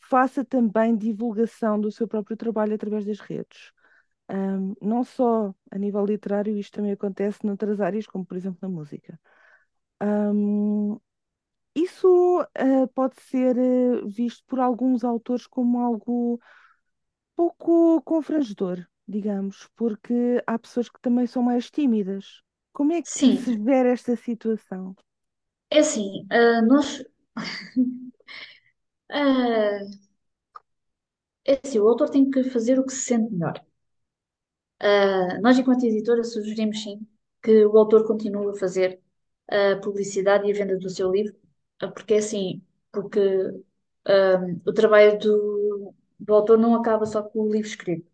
[0.00, 3.72] faça também divulgação do seu próprio trabalho através das redes.
[4.30, 8.68] Hum, não só a nível literário, isto também acontece noutras áreas, como por exemplo na
[8.68, 9.18] música.
[10.02, 10.98] Hum,
[11.76, 16.40] isso eh, pode ser eh, visto por alguns autores como algo
[17.36, 22.42] pouco confrangedor, digamos, porque há pessoas que também são mais tímidas.
[22.72, 24.94] Como é que Sim, se vê esta situação?
[25.70, 27.02] é assim, ah, nós.
[29.10, 29.96] é
[31.64, 33.60] assim, o autor tem que fazer o que se sente melhor.
[35.42, 37.06] Nós, enquanto editora, sugerimos sim
[37.42, 39.00] que o autor continue a fazer
[39.48, 41.34] a publicidade e a venda do seu livro,
[41.94, 42.62] porque é assim,
[42.92, 43.20] porque
[44.04, 48.10] ah, o trabalho do, do autor não acaba só com o livro escrito.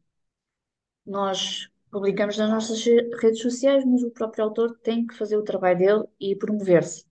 [1.07, 2.85] Nós publicamos nas nossas
[3.21, 7.05] redes sociais, mas o próprio autor tem que fazer o trabalho dele e promover-se.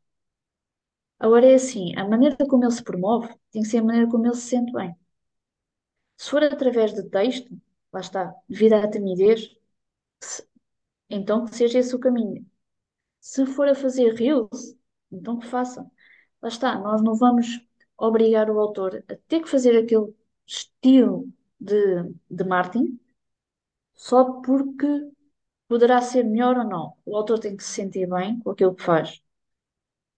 [1.19, 4.25] Agora é assim, a maneira como ele se promove tem que ser a maneira como
[4.25, 4.93] ele se sente bem.
[6.17, 7.51] Se for através de texto,
[7.93, 9.39] lá está, devido à timidez,
[10.21, 10.47] se-
[11.09, 12.45] então que seja esse o caminho.
[13.21, 14.75] Se for a fazer reels,
[15.11, 15.89] então que faça.
[16.41, 17.47] Lá está, nós não vamos
[17.97, 20.13] obrigar o autor a ter que fazer aquele
[20.45, 21.75] estilo de,
[22.30, 22.99] de marketing
[23.95, 24.88] só porque
[25.69, 26.97] poderá ser melhor ou não.
[27.06, 29.21] O autor tem que se sentir bem com aquilo que faz.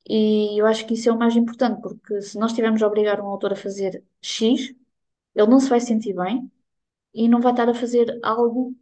[0.10, 3.22] E eu acho que isso é o mais importante, porque se nós estivermos a obrigar
[3.22, 4.74] um autor a fazer X,
[5.36, 6.52] ele não se vai sentir bem
[7.14, 8.76] e não vai estar a fazer algo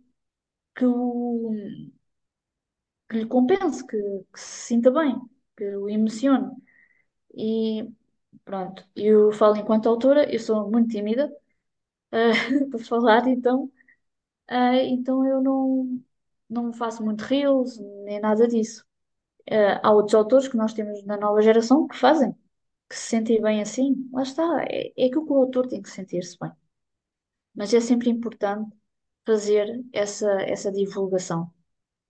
[0.75, 1.51] que, o,
[3.09, 3.97] que lhe compense, que,
[4.33, 5.19] que se sinta bem,
[5.57, 6.51] que o emocione.
[7.35, 7.87] E
[8.45, 11.31] pronto, eu falo enquanto autora, eu sou muito tímida,
[12.11, 12.31] ah,
[12.71, 13.71] para falar, então,
[14.49, 16.01] ah, então eu não,
[16.49, 18.85] não faço muito reels, nem nada disso.
[19.51, 22.33] Ah, há outros autores que nós temos na nova geração que fazem,
[22.89, 24.09] que se sentem bem assim.
[24.13, 26.51] Lá está, é, é que o autor tem que sentir-se bem.
[27.55, 28.75] Mas é sempre importante
[29.25, 31.51] fazer essa, essa divulgação.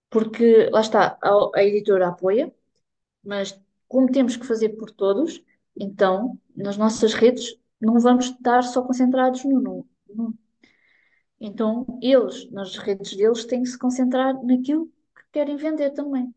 [0.09, 2.53] Porque, lá está, a, a editora apoia,
[3.23, 3.59] mas
[3.91, 5.43] como temos que fazer por todos,
[5.77, 9.85] então, nas nossas redes, não vamos estar só concentrados no,
[11.37, 16.33] Então, eles, nas redes deles, têm que se concentrar naquilo que querem vender também.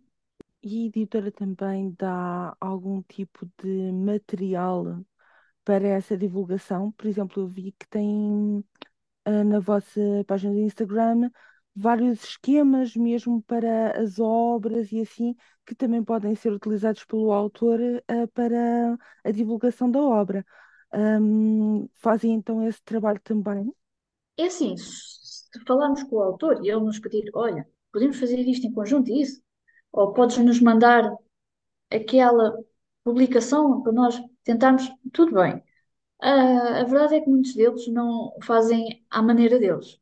[0.65, 5.05] E a editora também dá algum tipo de material
[5.65, 6.91] para essa divulgação?
[6.91, 8.65] Por exemplo, eu vi que tem
[9.25, 11.31] ah, na vossa página de Instagram
[11.75, 15.37] vários esquemas mesmo para as obras e assim,
[15.67, 20.45] que também podem ser utilizados pelo autor eh, para a divulgação da obra.
[20.93, 23.73] Hum, fazem então esse trabalho também.
[24.37, 28.67] É assim, se falarmos com o autor e ele nos pedir, olha, podemos fazer isto
[28.67, 29.41] em conjunto, e isso,
[29.93, 31.11] ou podes nos mandar
[31.91, 32.59] aquela
[33.05, 35.63] publicação para nós tentarmos, tudo bem.
[36.23, 40.01] Ah, a verdade é que muitos deles não fazem à maneira deles.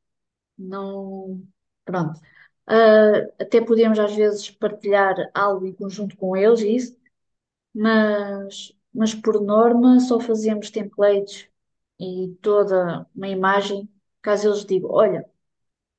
[0.59, 1.43] Não,
[1.85, 2.21] pronto.
[2.67, 6.97] Ah, até podemos às vezes partilhar algo em conjunto com eles, e isso,
[7.75, 11.49] mas, mas por norma só fazemos templates
[12.01, 13.89] e toda uma imagem,
[14.23, 15.27] caso eles digam, olha,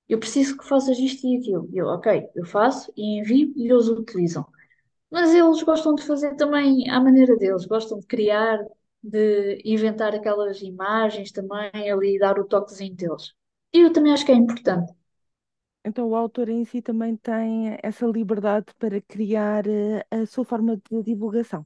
[0.09, 1.69] eu preciso que faças isto e aquilo.
[1.73, 4.45] Eu, ok, eu faço e envio e eles utilizam.
[5.11, 8.59] Mas eles gostam de fazer também à maneira deles, gostam de criar,
[9.03, 13.33] de inventar aquelas imagens também ali, dar o toquezinho deles.
[13.73, 14.93] E eu também acho que é importante.
[15.85, 20.77] Então, o autor em si também tem essa liberdade para criar eh, a sua forma
[20.77, 21.65] de divulgação.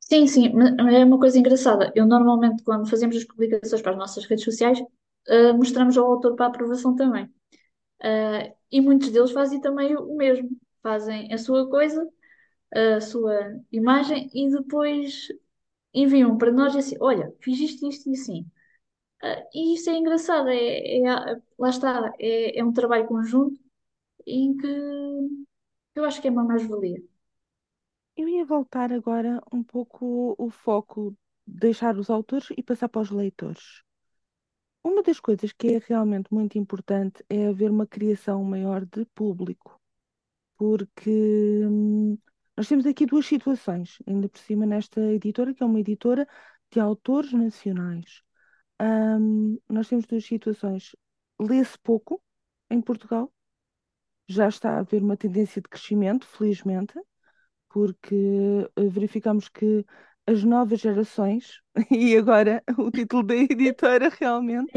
[0.00, 0.46] Sim, sim,
[0.92, 1.92] é uma coisa engraçada.
[1.94, 4.78] Eu normalmente, quando fazemos as publicações para as nossas redes sociais,
[5.28, 7.30] eh, mostramos ao autor para aprovação também.
[8.02, 10.50] Eh, e muitos deles fazem também o mesmo.
[10.82, 12.06] Fazem a sua coisa,
[12.74, 13.34] a sua
[13.72, 15.28] imagem e depois
[15.94, 18.46] enviam para nós e assim, olha, fiz isto, isto e assim.
[19.54, 23.60] E isso é engraçado, é, é- lá está, é, é um trabalho conjunto
[24.26, 24.68] em que
[25.94, 27.00] eu acho que é uma mais-valia.
[28.16, 33.10] Eu ia voltar agora um pouco o foco, deixar os autores e passar para os
[33.10, 33.82] leitores.
[34.82, 39.78] Uma das coisas que é realmente muito importante é haver uma criação maior de público,
[40.58, 41.10] porque
[41.66, 42.18] hum,
[42.56, 46.26] nós temos aqui duas situações, ainda por cima nesta editora, que é uma editora
[46.72, 48.22] de autores nacionais.
[48.80, 50.96] Hum, nós temos duas situações.
[51.40, 52.22] Lê-se pouco
[52.70, 53.32] em Portugal,
[54.28, 56.94] já está a haver uma tendência de crescimento, felizmente,
[57.70, 58.16] porque
[58.76, 59.86] eh, verificamos que
[60.26, 64.72] as novas gerações, e agora o título da editora realmente,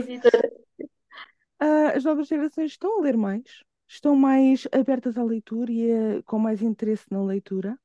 [1.59, 6.23] ah, as novas gerações estão a ler mais, estão mais abertas à leitura e a-
[6.23, 7.77] com mais interesse na leitura.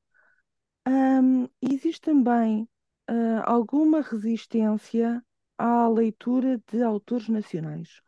[1.61, 2.67] E existe também
[3.07, 5.23] ah, alguma resistência
[5.59, 8.01] à leitura de autores nacionais.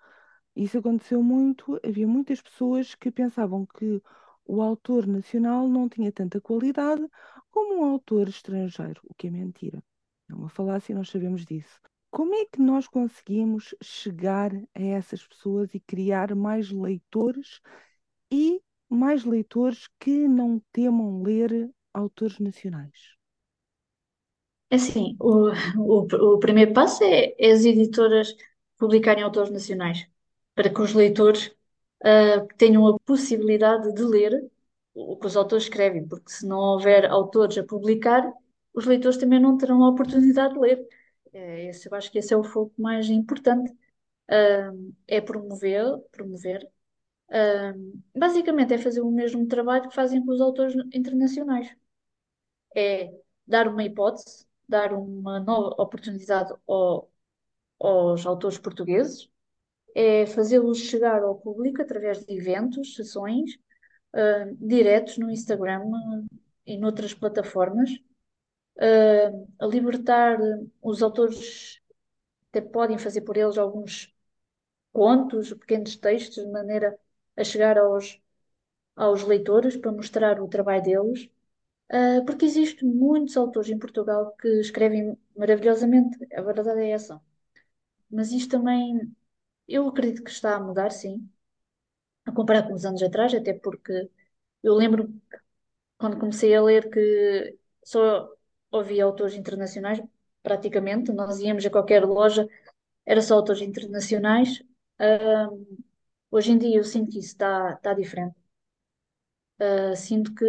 [0.55, 4.01] Isso aconteceu muito, havia muitas pessoas que pensavam que
[4.45, 7.05] o autor nacional não tinha tanta qualidade
[7.51, 9.83] como um autor estrangeiro, o que é mentira.
[10.29, 11.77] É uma falácia, nós sabemos disso.
[12.09, 17.59] Como é que nós conseguimos chegar a essas pessoas e criar mais leitores
[18.31, 23.20] e mais leitores que não temam ler autores nacionais?
[24.71, 28.35] É assim, o, o, o primeiro passo é, é as editoras
[28.77, 30.07] publicarem autores nacionais,
[30.55, 31.53] para que os leitores
[32.03, 34.49] ah, tenham a possibilidade de ler
[34.93, 38.23] o que os autores escrevem, porque se não houver autores a publicar,
[38.73, 40.87] os leitores também não terão a oportunidade de ler.
[41.33, 43.71] É, esse, eu acho que esse é o foco mais importante,
[44.29, 44.71] ah,
[45.07, 46.67] é promover, promover.
[47.31, 47.73] ah,
[48.17, 51.69] basicamente é fazer o mesmo trabalho que fazem com os autores internacionais.
[52.75, 53.11] É
[53.47, 57.11] dar uma hipótese, dar uma nova oportunidade ao-
[57.79, 59.29] aos autores portugueses,
[59.95, 63.51] é fazê-los chegar ao público através de eventos, sessões,
[64.13, 66.23] ah, diretos no Instagram ah,
[66.65, 67.91] e noutras plataformas,
[68.79, 70.37] ah, a libertar
[70.81, 71.79] os autores,
[72.49, 74.13] até podem fazer por eles alguns
[74.93, 76.97] contos, pequenos textos, de maneira
[77.37, 78.21] a chegar aos,
[78.95, 81.29] aos leitores para mostrar o trabalho deles.
[81.91, 87.21] Ah, porque existem muitos autores em Portugal que escrevem maravilhosamente, a verdade é essa.
[88.11, 89.13] Mas isto também,
[89.67, 91.29] eu acredito que está a mudar, sim,
[92.25, 94.09] a comparar com os anos atrás, até porque
[94.63, 95.13] eu lembro
[95.97, 98.29] quando comecei a ler que só
[98.73, 100.01] havia autores internacionais,
[100.43, 102.47] praticamente, nós íamos a qualquer loja,
[103.05, 104.63] era só autores internacionais.
[104.99, 105.49] Ah,
[106.31, 108.35] hoje em dia eu sinto que isso está, está diferente.
[109.59, 110.45] Ah, sinto que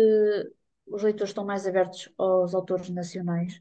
[0.87, 3.61] os leitores estão mais abertos aos autores nacionais.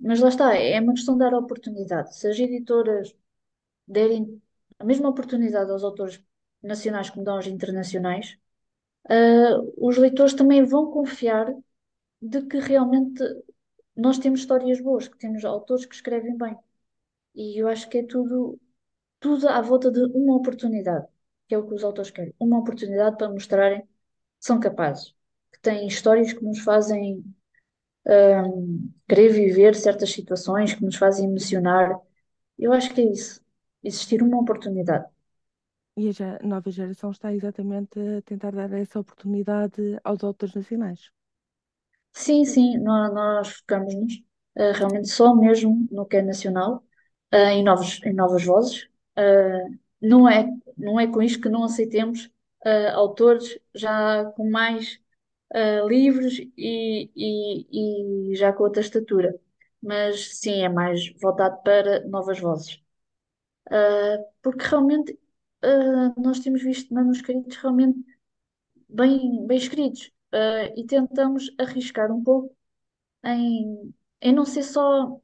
[0.00, 2.16] Mas lá está, é uma questão de dar oportunidade.
[2.16, 3.14] Se as editoras
[3.86, 4.42] derem
[4.78, 6.22] a mesma oportunidade aos autores
[6.62, 8.38] nacionais como dão aos internacionais,
[9.08, 11.54] ah, os leitores também vão confiar
[12.22, 13.22] de que realmente
[13.96, 16.56] nós temos histórias boas, que temos autores que escrevem bem.
[17.34, 18.60] E eu acho que é tudo,
[19.20, 21.06] tudo à volta de uma oportunidade,
[21.48, 22.34] que é o que os autores querem.
[22.40, 23.88] Uma oportunidade para mostrarem que
[24.40, 25.14] são capazes,
[25.62, 27.24] que têm histórias que nos fazem
[28.06, 31.98] hum, querer viver certas situações, que nos fazem emocionar.
[32.58, 33.42] Eu acho que é isso.
[33.84, 35.06] Existir uma oportunidade.
[36.02, 41.00] E a nova geração está exatamente a tentar dar essa oportunidade aos autores nacionais.
[42.12, 44.22] Sim, sim, nó- nós, focamos-nos
[44.56, 46.84] eh, realmente só mesmo no que é nacional,
[47.30, 48.88] eh, em novos, em novas vozes.
[49.16, 49.64] Eh,
[50.02, 50.46] não é,
[50.76, 52.30] não é com isto que não aceitemos
[52.94, 55.00] autores já com mais
[55.54, 59.38] eh, livros e, e, e já com outra estatura.
[59.82, 62.80] Mas sim, é mais voltado para novas vozes.
[63.70, 65.18] Eh, porque realmente
[65.62, 65.68] eh,
[66.18, 67.98] nós temos visto manuscritos realmente
[68.88, 70.10] bem, bem escritos.
[70.76, 72.54] e tentamos arriscar um pouco
[73.24, 75.20] em, em não ser só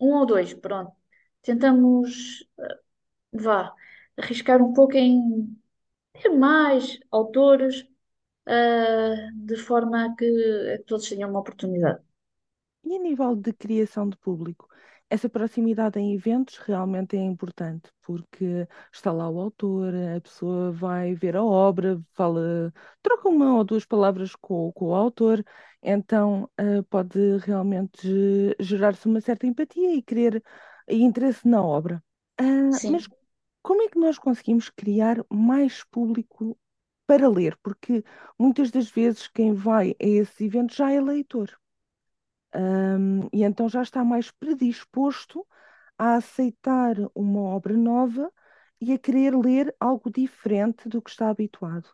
[0.00, 0.92] um ou dois, pronto.
[1.42, 2.44] Tentamos,
[3.32, 3.74] vá,
[4.16, 5.56] arriscar um pouco em
[6.14, 7.86] ter mais autores,
[9.34, 10.26] de forma a que,
[10.74, 12.00] a que todos tenham uma oportunidade.
[12.84, 14.68] E a nível de criação de público,
[15.10, 21.14] essa proximidade em eventos realmente é importante, porque está lá o autor, a pessoa vai
[21.14, 22.72] ver a obra, fala,
[23.02, 25.44] troca uma ou duas palavras com, com o autor,
[25.82, 28.08] então eh, pode realmente
[28.58, 30.42] gerar-se uma certa empatia e querer
[30.88, 32.02] e interesse na obra.
[32.38, 33.08] Ah, mas
[33.62, 36.58] como é que nós conseguimos criar mais público
[37.06, 37.56] para ler?
[37.62, 38.04] Porque
[38.38, 41.56] muitas das vezes quem vai a esses eventos já é leitor.
[42.54, 45.46] Um, e então já está mais predisposto
[45.98, 48.32] a aceitar uma obra nova
[48.80, 51.88] e a querer ler algo diferente do que está habituado.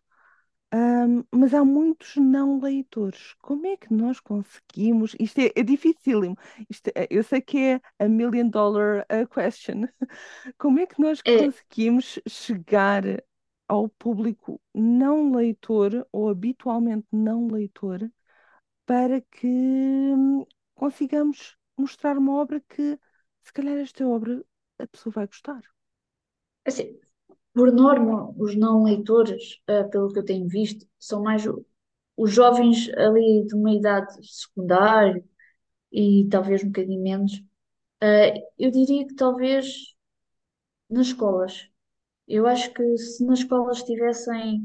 [0.75, 3.35] Um, mas há muitos não leitores.
[3.43, 5.15] Como é que nós conseguimos?
[5.21, 6.37] Isto é, é dificílimo.
[6.71, 9.89] Isto é- eu sei que é a million dollar uh, question.
[10.59, 13.05] Como é que nós É, conseguimos chegar
[13.69, 18.11] ao público não leitor ou habitualmente não leitor?
[18.87, 20.45] para que hum,
[20.75, 22.99] consigamos mostrar uma obra que,
[23.43, 24.45] se calhar, esta obra
[24.79, 25.63] a pessoa vai gostar.
[26.67, 26.99] assim,
[27.55, 31.45] por norma, os não leitores, ah, pelo que eu tenho visto, são mais
[32.17, 35.25] os jovens ali de uma idade secundária
[35.93, 37.33] e talvez um bocadinho menos.
[38.03, 39.95] Ah, eu diria que talvez
[40.89, 41.72] nas escolas.
[42.29, 44.65] Eu acho que se nas escolas tivessem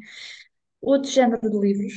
[0.82, 1.94] outro género de livros,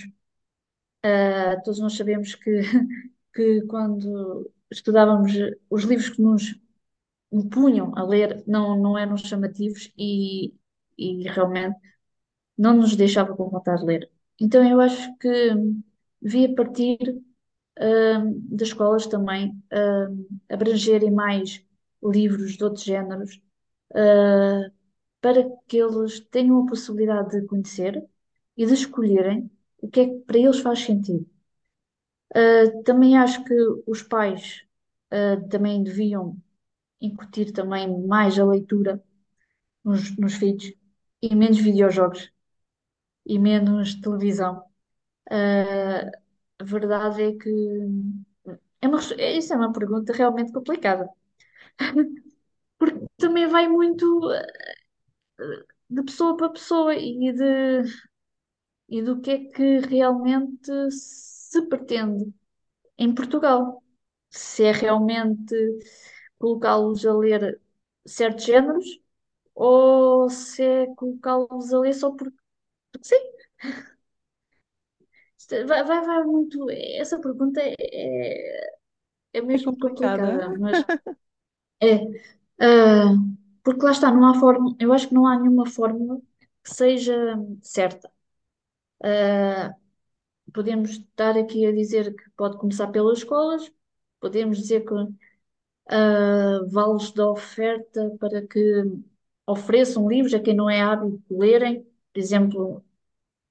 [1.23, 2.51] ah, todos nós sabemos que,
[3.35, 5.33] que quando estudávamos
[5.71, 6.55] os livros que nos
[7.33, 10.55] impunham a ler não, não eram chamativos e,
[10.99, 11.79] e realmente
[12.59, 14.11] não nos deixava com vontade de ler.
[14.41, 15.29] Então eu acho que
[16.23, 16.99] devia partir
[17.79, 20.09] ah, das escolas também ah,
[20.51, 21.65] abrangerem mais
[22.03, 23.41] livros de outros géneros,
[23.95, 24.71] ah,
[25.21, 28.05] para que eles tenham a possibilidade de conhecer
[28.57, 29.51] e de escolherem
[29.81, 31.27] o que é que para eles faz sentido.
[32.35, 33.55] Uh, também acho que
[33.87, 34.63] os pais
[35.13, 36.37] uh, também deviam
[37.01, 39.03] incutir também mais a leitura
[39.85, 40.73] nos, nos filhos
[41.23, 42.33] e menos videojogos
[43.27, 44.65] e menos televisão.
[45.31, 46.11] Uh,
[46.61, 47.51] a verdade é que
[48.81, 51.09] é uma, é- isso é uma pergunta realmente complicada,
[52.79, 54.05] porque também vai muito
[55.91, 57.83] de pessoa para pessoa e de
[58.89, 62.33] e do que é que realmente se pretende
[62.99, 63.83] em Portugal.
[64.31, 65.55] Se é realmente
[66.39, 67.61] colocá-los a ler
[68.07, 68.87] certos géneros
[69.55, 72.37] ou se é colocá-los a ler só porque,
[72.93, 73.17] porque sim.
[75.53, 76.71] É, Vai, vai, vai muito.
[76.71, 78.71] Essa pergunta é, é
[79.35, 80.31] é É mesmo complicada.
[80.33, 80.79] complicada, mas
[81.83, 81.97] é.
[82.61, 83.15] ah,
[83.63, 86.21] porque lá está, não há forma, eu acho que não há nenhuma fórmula
[86.65, 87.15] que seja
[87.63, 88.11] certa.
[89.03, 89.75] Ah,
[90.55, 93.71] podemos estar aqui a dizer que pode começar pelas escolas,
[94.21, 94.95] podemos dizer que
[95.89, 98.85] ah, vales de oferta para que
[99.47, 101.83] ofereçam livros a quem não é hábito de lerem.
[102.13, 102.85] Por exemplo,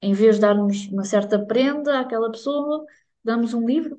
[0.01, 2.86] em vez de darmos uma certa prenda àquela pessoa,
[3.24, 3.97] damos um livro,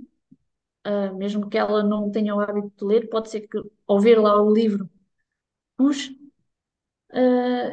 [0.85, 4.19] ah, mesmo que ela não tenha o hábito de ler, pode ser que ao ver
[4.21, 4.89] lá o livro
[5.81, 6.09] puxe,
[7.15, 7.73] ah,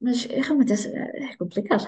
[0.00, 1.86] mas é realmente é, é complicado.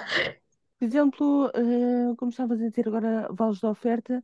[0.78, 4.22] Por exemplo, eh, como estavas a dizer agora, vales de oferta,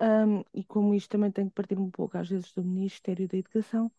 [0.00, 3.36] ahm, e como isto também tem que partir um pouco às vezes do Ministério da
[3.38, 3.92] Educação,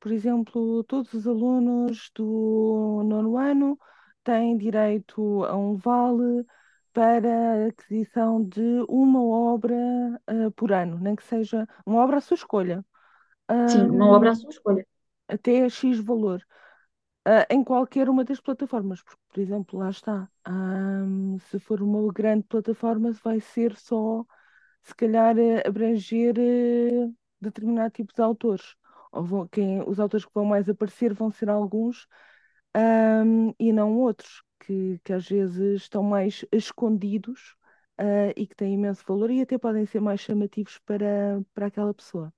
[0.00, 3.78] por exemplo, todos os alunos do nono ano
[4.24, 6.46] têm direito a um vale
[6.92, 9.76] para aquisição de uma obra,
[10.26, 12.84] ah, por ano, nem que seja uma obra à sua escolha.
[13.66, 14.86] Sim, uma obra à sua escolha.
[15.32, 16.44] Até X valor
[17.26, 22.12] ah, em qualquer uma das plataformas, porque, por exemplo, lá está, ahm, se for uma
[22.12, 24.24] grande plataforma, vai ser só,
[24.82, 27.10] se calhar, eh, abranger eh,
[27.40, 28.76] determinado tipo de autores.
[29.12, 32.06] Ou vão- quem, os autores que vão mais aparecer vão ser alguns,
[32.74, 37.56] ahm, e não outros, que que, às vezes estão mais escondidos,
[37.98, 41.94] ah, e que têm imenso valor e até podem ser mais chamativos para, para aquela
[41.94, 42.32] pessoa.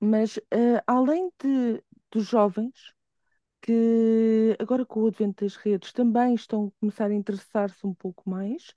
[0.00, 2.92] Mas ah, além de, dos jovens,
[3.62, 8.28] que agora com o advento das redes também estão a começar a interessar-se um pouco
[8.30, 8.74] mais,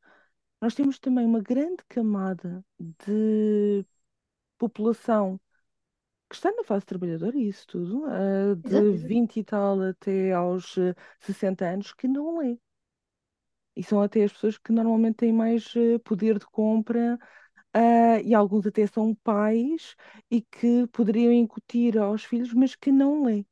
[0.62, 3.86] nós temos também uma grande camada de
[4.58, 5.40] população
[6.30, 9.08] que está na fase trabalhadora, e isso tudo, ah, de Exato.
[9.08, 12.58] 20 e tal até aos ah, 60 anos, que não lê.
[13.76, 17.18] E são até as pessoas que normalmente têm mais ah, poder de compra,
[17.74, 19.96] ah, e alguns até são pais
[20.30, 23.46] e que poderiam incutir aos filhos, mas que não lê.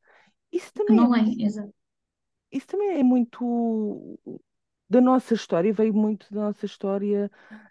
[0.52, 1.74] Isso também é não leem, exato.
[2.52, 4.20] Isso também é muito
[4.90, 7.30] da nossa história, veio muito da nossa história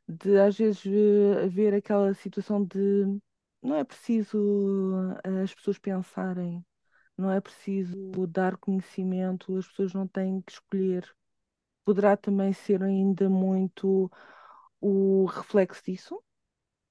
[0.08, 2.78] de às vezes eh, haver aquela situação de
[3.62, 4.38] não é preciso
[5.24, 6.64] eh, as pessoas pensarem,
[7.18, 7.96] não é preciso
[8.28, 11.08] dar conhecimento, as pessoas não têm que escolher.
[11.84, 14.10] Poderá também ser ainda muito
[14.80, 16.22] o reflexo disso?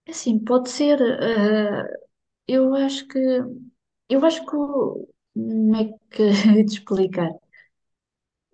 [0.09, 0.99] Assim, pode ser.
[1.01, 1.83] eh,
[2.47, 3.19] eu acho que.
[4.09, 4.51] Eu acho que.
[4.51, 6.23] Como é que
[6.65, 7.31] de explicar?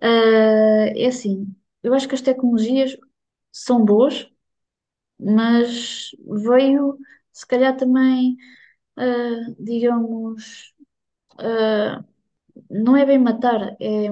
[0.01, 2.97] Eh, é assim, eu acho que as tecnologias
[3.51, 4.29] são boas,
[5.19, 6.11] mas
[6.45, 6.97] veio,
[7.33, 8.37] se calhar, também,
[8.97, 10.73] eh, digamos,
[12.69, 14.07] não é bem matar, é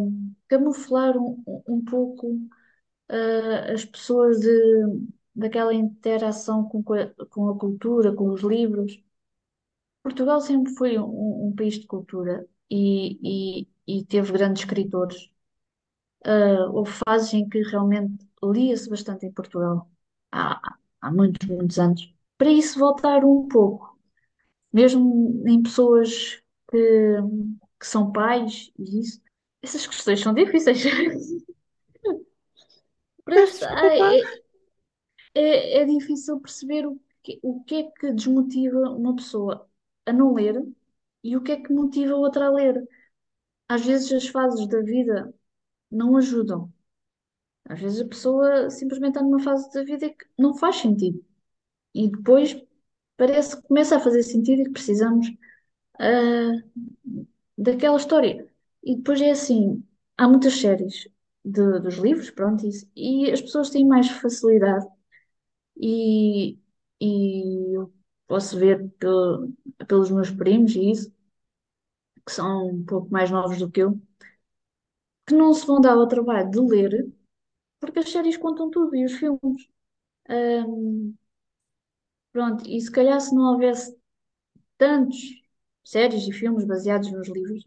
[0.48, 2.40] camuflar um, um pouco,
[3.74, 4.50] as pessoas de,
[5.36, 6.96] daquela interação com, co-
[7.30, 9.02] com a cultura, com os livros.
[10.04, 15.30] Portugal sempre foi um, um país de cultura e, e, e teve grandes escritores.
[16.26, 19.90] Ah, houve fases em que realmente lia-se bastante em Portugal,
[20.32, 20.62] há,
[21.02, 22.14] há muitos, muitos anos.
[22.38, 23.98] Para isso voltar um pouco,
[24.74, 26.78] mesmo em pessoas que,
[27.80, 29.22] que são pais e isso,
[29.62, 30.84] essas questões são difíceis.
[33.30, 34.20] Estar, desculpa.
[35.34, 39.70] É, é, difícil perceber o que, o que é que desmotiva uma pessoa
[40.06, 40.64] a não ler
[41.24, 42.88] e o que é que motiva outra a ler.
[43.70, 45.34] Às vezes as fases da vida
[45.92, 46.74] não ajudam.
[47.66, 51.24] Às vezes a pessoa simplesmente está numa fase da vida que não faz sentido.
[51.96, 52.56] E depois
[53.18, 55.28] parece que começa a fazer sentido e que precisamos
[56.00, 56.52] ah,
[57.58, 58.48] daquela história.
[58.84, 59.84] E depois é assim,
[60.18, 61.08] há muitas séries
[61.44, 64.86] de- dos livros, pronto, isso, e as pessoas têm mais facilidade
[65.82, 66.60] e,
[67.02, 67.94] e eu
[68.28, 69.54] posso ver pelo-
[69.88, 71.14] pelos meus primos e isso,
[72.26, 74.00] que são um pouco mais novos do que eu,
[75.26, 77.12] que não se vão dar ao trabalho de ler,
[77.80, 79.70] porque as séries contam tudo e os filmes.
[82.32, 83.98] Pronto, e se calhar se não houvesse
[84.78, 85.18] tantos
[85.86, 87.66] séries e filmes baseados nos livros,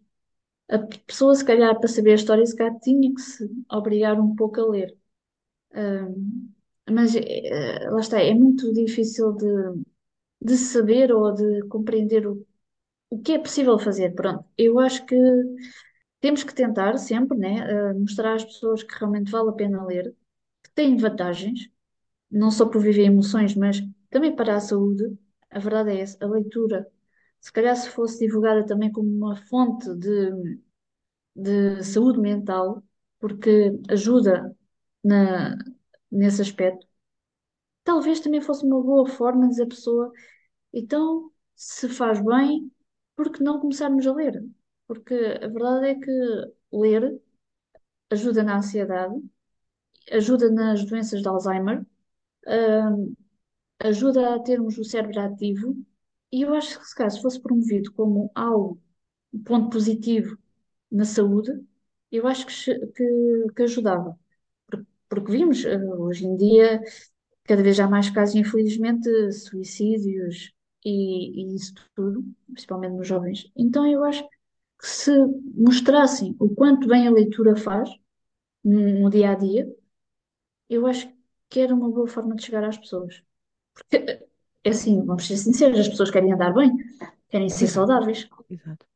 [0.70, 4.36] a pessoa, se calhar, para saber a história, se calhar tinha que se obrigar um
[4.36, 4.98] pouco a ler.
[5.74, 6.53] Ahm,
[6.90, 9.46] mas eh, lá está, é muito difícil de,
[10.42, 12.46] de saber ou de compreender o,
[13.10, 14.14] o que é possível fazer.
[14.14, 15.16] Pronto, eu acho que
[16.20, 20.14] temos que tentar sempre, né, eh, mostrar às pessoas que realmente vale a pena ler,
[20.62, 21.68] que tem vantagens,
[22.30, 23.80] não só por viver emoções, mas
[24.10, 25.18] também para a saúde.
[25.50, 26.86] A verdade é essa, a leitura.
[27.40, 30.58] Se calhar se fosse divulgada também como uma fonte de
[31.36, 32.82] de saúde mental,
[33.20, 34.54] porque ajuda
[35.02, 35.56] na,
[36.14, 36.86] nesse aspecto.
[37.84, 40.12] Talvez também fosse uma boa forma de dizer à pessoa,
[40.72, 42.70] então, se faz bem,
[43.16, 44.44] por que não começarmos a ler?
[44.88, 46.10] Porque a verdade é que
[46.72, 47.20] ler
[48.10, 49.14] ajuda na ansiedade,
[50.12, 51.86] ajuda nas doenças de Alzheimer,
[52.46, 53.14] hum,
[53.80, 55.76] ajuda a termos o cérebro ativo,
[56.32, 58.80] e eu acho que se caso fosse promovido como algo,
[59.34, 60.38] um ponto positivo
[60.90, 61.52] na saúde,
[62.12, 62.54] eu acho que,
[62.92, 64.18] que, que ajudava.
[65.08, 66.80] Por- Porque vimos, eh, hoje em dia,
[67.44, 70.52] cada vez há mais casos, infelizmente, de suicídios
[70.84, 73.50] e, e isso tudo, principalmente nos jovens.
[73.56, 74.24] Então, eu acho
[74.80, 75.12] que se
[75.56, 77.90] mostrassem o quanto bem a leitura faz
[78.64, 79.68] no, dia a dia,
[80.68, 81.08] eu acho
[81.48, 83.22] que era uma boa forma de chegar às pessoas.
[83.74, 84.26] Porque, eh,
[84.64, 86.72] é assim, vamos ser sinceros, as pessoas querem andar bem,
[87.30, 88.86] querem ser saudáveis, exato.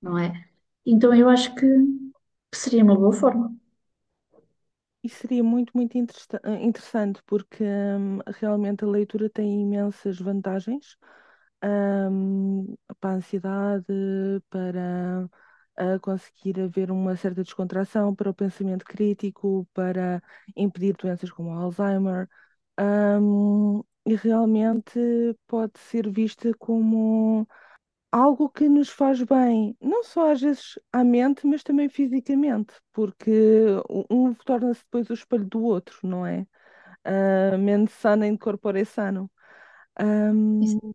[0.00, 0.48] não é?
[0.86, 1.60] Então, eu acho que,
[2.50, 3.54] que seria uma boa forma.
[5.04, 10.96] Isso seria muito, muito eh, interessante, porque hum, realmente a leitura tem imensas vantagens,
[11.64, 13.86] hum, para a ansiedade,
[14.50, 15.28] para
[15.76, 20.22] ah, conseguir haver uma certa descontração, para o pensamento crítico, para
[20.56, 22.28] impedir doenças como o Alzheimer,
[23.20, 24.98] hum, e realmente
[25.46, 27.46] pode ser vista como
[28.14, 33.30] algo que nos faz bem, não só às vezes à mente, mas também fisicamente, porque
[34.10, 36.46] um torna-se depois o espelho do outro, não é?
[37.06, 39.30] Uh, mente sana in corpore sano.
[40.00, 40.94] Um, Isso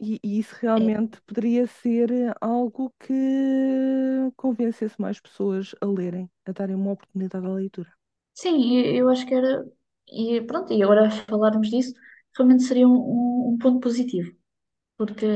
[0.00, 2.10] e, e isso é- realmente poderia ser
[2.40, 3.12] algo que
[4.36, 7.92] convencesse mais pessoas a lerem, a darem uma oportunidade à leitura.
[8.34, 9.64] sim, eu eu acho que era.
[10.08, 11.94] E pronto, e agora falarmos disso,
[12.36, 14.32] realmente seria um, um- um ponto positivo,
[14.96, 15.26] porque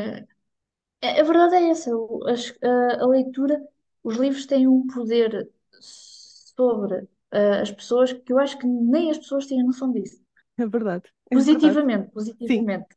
[1.19, 3.61] a, a verdade é essa: o- as- a, a leitura,
[4.03, 5.51] os livros têm um poder
[5.81, 10.23] sobre ah, as pessoas que eu acho que nem as pessoas têm noção disso.
[10.59, 11.81] É verdade, é verdade.
[11.81, 12.11] Positivamente,
[12.49, 12.89] Sim, positivamente.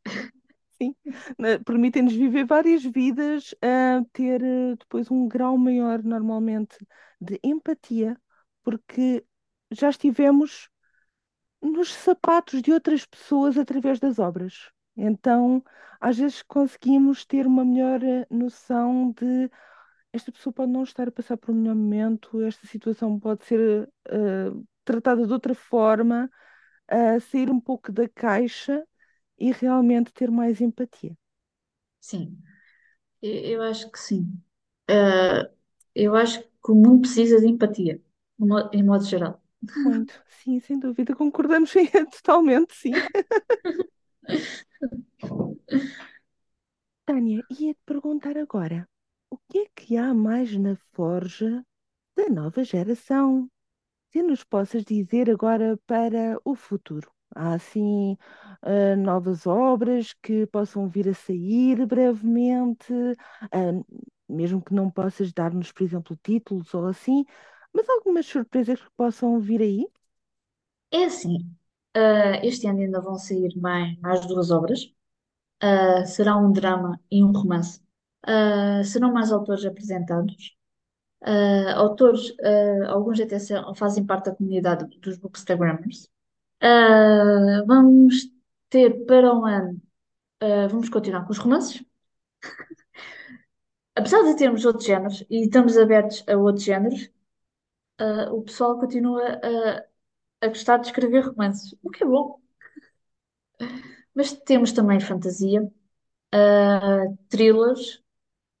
[0.80, 0.94] sim.
[1.44, 6.76] Eh, Permitem-nos viver várias vidas, a ter eh, depois um grau maior, normalmente,
[7.20, 8.20] de empatia,
[8.62, 9.24] porque
[9.70, 10.68] já estivemos
[11.62, 14.70] nos sapatos de outras pessoas através das obras.
[14.98, 15.64] Então,
[16.00, 19.50] às vezes conseguimos ter uma melhor eh, noção de
[20.12, 23.88] esta pessoa pode não estar a passar por um melhor momento, esta situação pode ser
[24.08, 24.50] eh,
[24.84, 26.30] tratada de outra forma,
[26.88, 28.84] a sair um pouco da caixa
[29.38, 31.16] e realmente ter mais empatia.
[32.00, 32.38] Sim,
[33.22, 34.40] eu, acho que sim.
[34.88, 35.50] Ah,
[35.94, 38.02] eu acho que o mundo precisa de empatia,
[38.72, 39.42] em modo geral.
[39.74, 41.72] Muito, sim, sem dúvida, concordamos
[42.12, 43.02] totalmente, sim.
[47.06, 48.88] Tânia, ia-te perguntar agora,
[49.30, 51.64] o que é que há mais na forja
[52.16, 53.50] da nova geração?
[54.12, 57.10] Se nos possas dizer agora para o futuro.
[57.34, 58.16] Há assim
[58.62, 62.92] ah, novas obras que possam vir a sair brevemente,
[63.52, 63.72] ah,
[64.28, 67.24] mesmo que não possas dar-nos, por exemplo, títulos ou assim,
[67.74, 69.86] mas algumas surpresas que possam vir aí?
[70.92, 71.56] É assim,
[71.98, 74.92] ah, este ano ainda vão sair mais, mais duas obras.
[75.60, 77.82] Ah, será um drama e um romance.
[78.22, 80.56] Ah, serão mais autores apresentados.
[81.76, 82.34] Autores,
[82.88, 83.38] alguns até
[83.76, 86.08] fazem parte da comunidade dos Bookstagrammers.
[87.66, 88.30] Vamos
[88.70, 89.80] ter para um ano,
[90.70, 91.84] vamos continuar com os romances.
[93.96, 97.10] Apesar de termos outros géneros e estamos abertos a outros géneros,
[98.32, 99.84] o pessoal continua a,
[100.40, 102.40] a gostar de escrever romances, o que é bom.
[104.14, 105.60] Mas temos também fantasia,
[106.32, 108.02] ah, thrillers,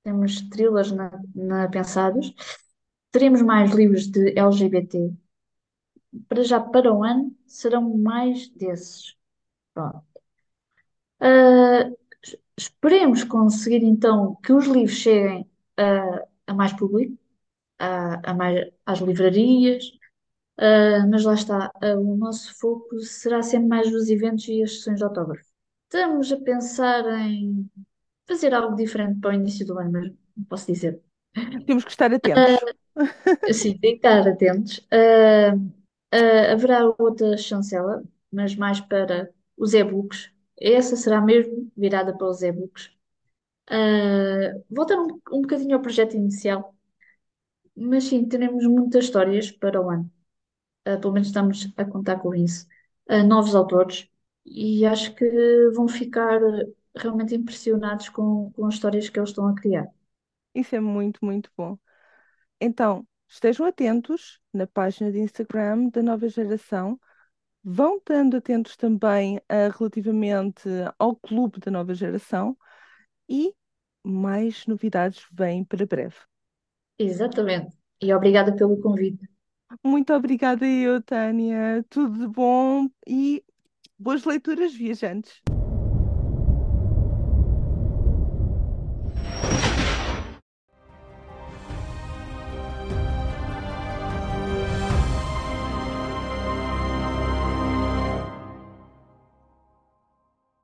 [0.04, 2.34] temos thrillers na, na pensados.
[3.12, 5.12] Teremos mais livros de LGBT.
[6.28, 9.16] Para já para o ano serão mais desses.
[9.74, 10.04] Pronto.
[11.20, 11.90] Ah,
[12.22, 17.16] es- esperemos conseguir então que os livros cheguem a, a mais público,
[17.78, 19.84] a, a mais, às livrarias,
[20.58, 24.72] ah, mas lá está, ah, o nosso foco será sempre mais os eventos e as
[24.76, 25.44] sessões de autógrafo.
[25.84, 27.70] Estamos a pensar em
[28.28, 31.02] fazer algo diferente para o início do ano, mas não posso dizer.
[31.66, 32.56] Temos que estar atentos.
[33.52, 34.86] Sim, tem que estar atentos.
[34.90, 35.54] Ah,
[36.12, 38.02] ah, haverá outra chancela,
[38.32, 40.30] mas mais para os e-books.
[40.60, 42.90] Essa será mesmo virada para os e-books.
[43.70, 46.74] Ah, voltando um, um bocadinho ao projeto inicial,
[47.76, 50.10] mas sim, teremos muitas histórias para o ano.
[50.84, 52.66] Ah, pelo menos estamos a contar com isso.
[53.08, 54.08] Ah, novos autores,
[54.44, 55.24] e acho que
[55.74, 56.40] vão ficar
[56.96, 59.86] realmente impressionados com, com as histórias que eles estão a criar.
[60.54, 61.78] Isso é muito, muito bom.
[62.60, 67.00] Então, estejam atentos na página de Instagram da nova geração.
[67.64, 70.68] Vão estando atentos também ah, relativamente
[70.98, 72.56] ao clube da nova geração
[73.28, 73.54] e
[74.04, 76.16] mais novidades vêm para breve.
[76.98, 77.76] Exatamente.
[78.00, 79.28] E obrigada pelo convite.
[79.84, 81.84] Muito obrigada eu, Tânia.
[81.90, 83.44] Tudo bom e
[83.98, 85.42] boas leituras, viajantes.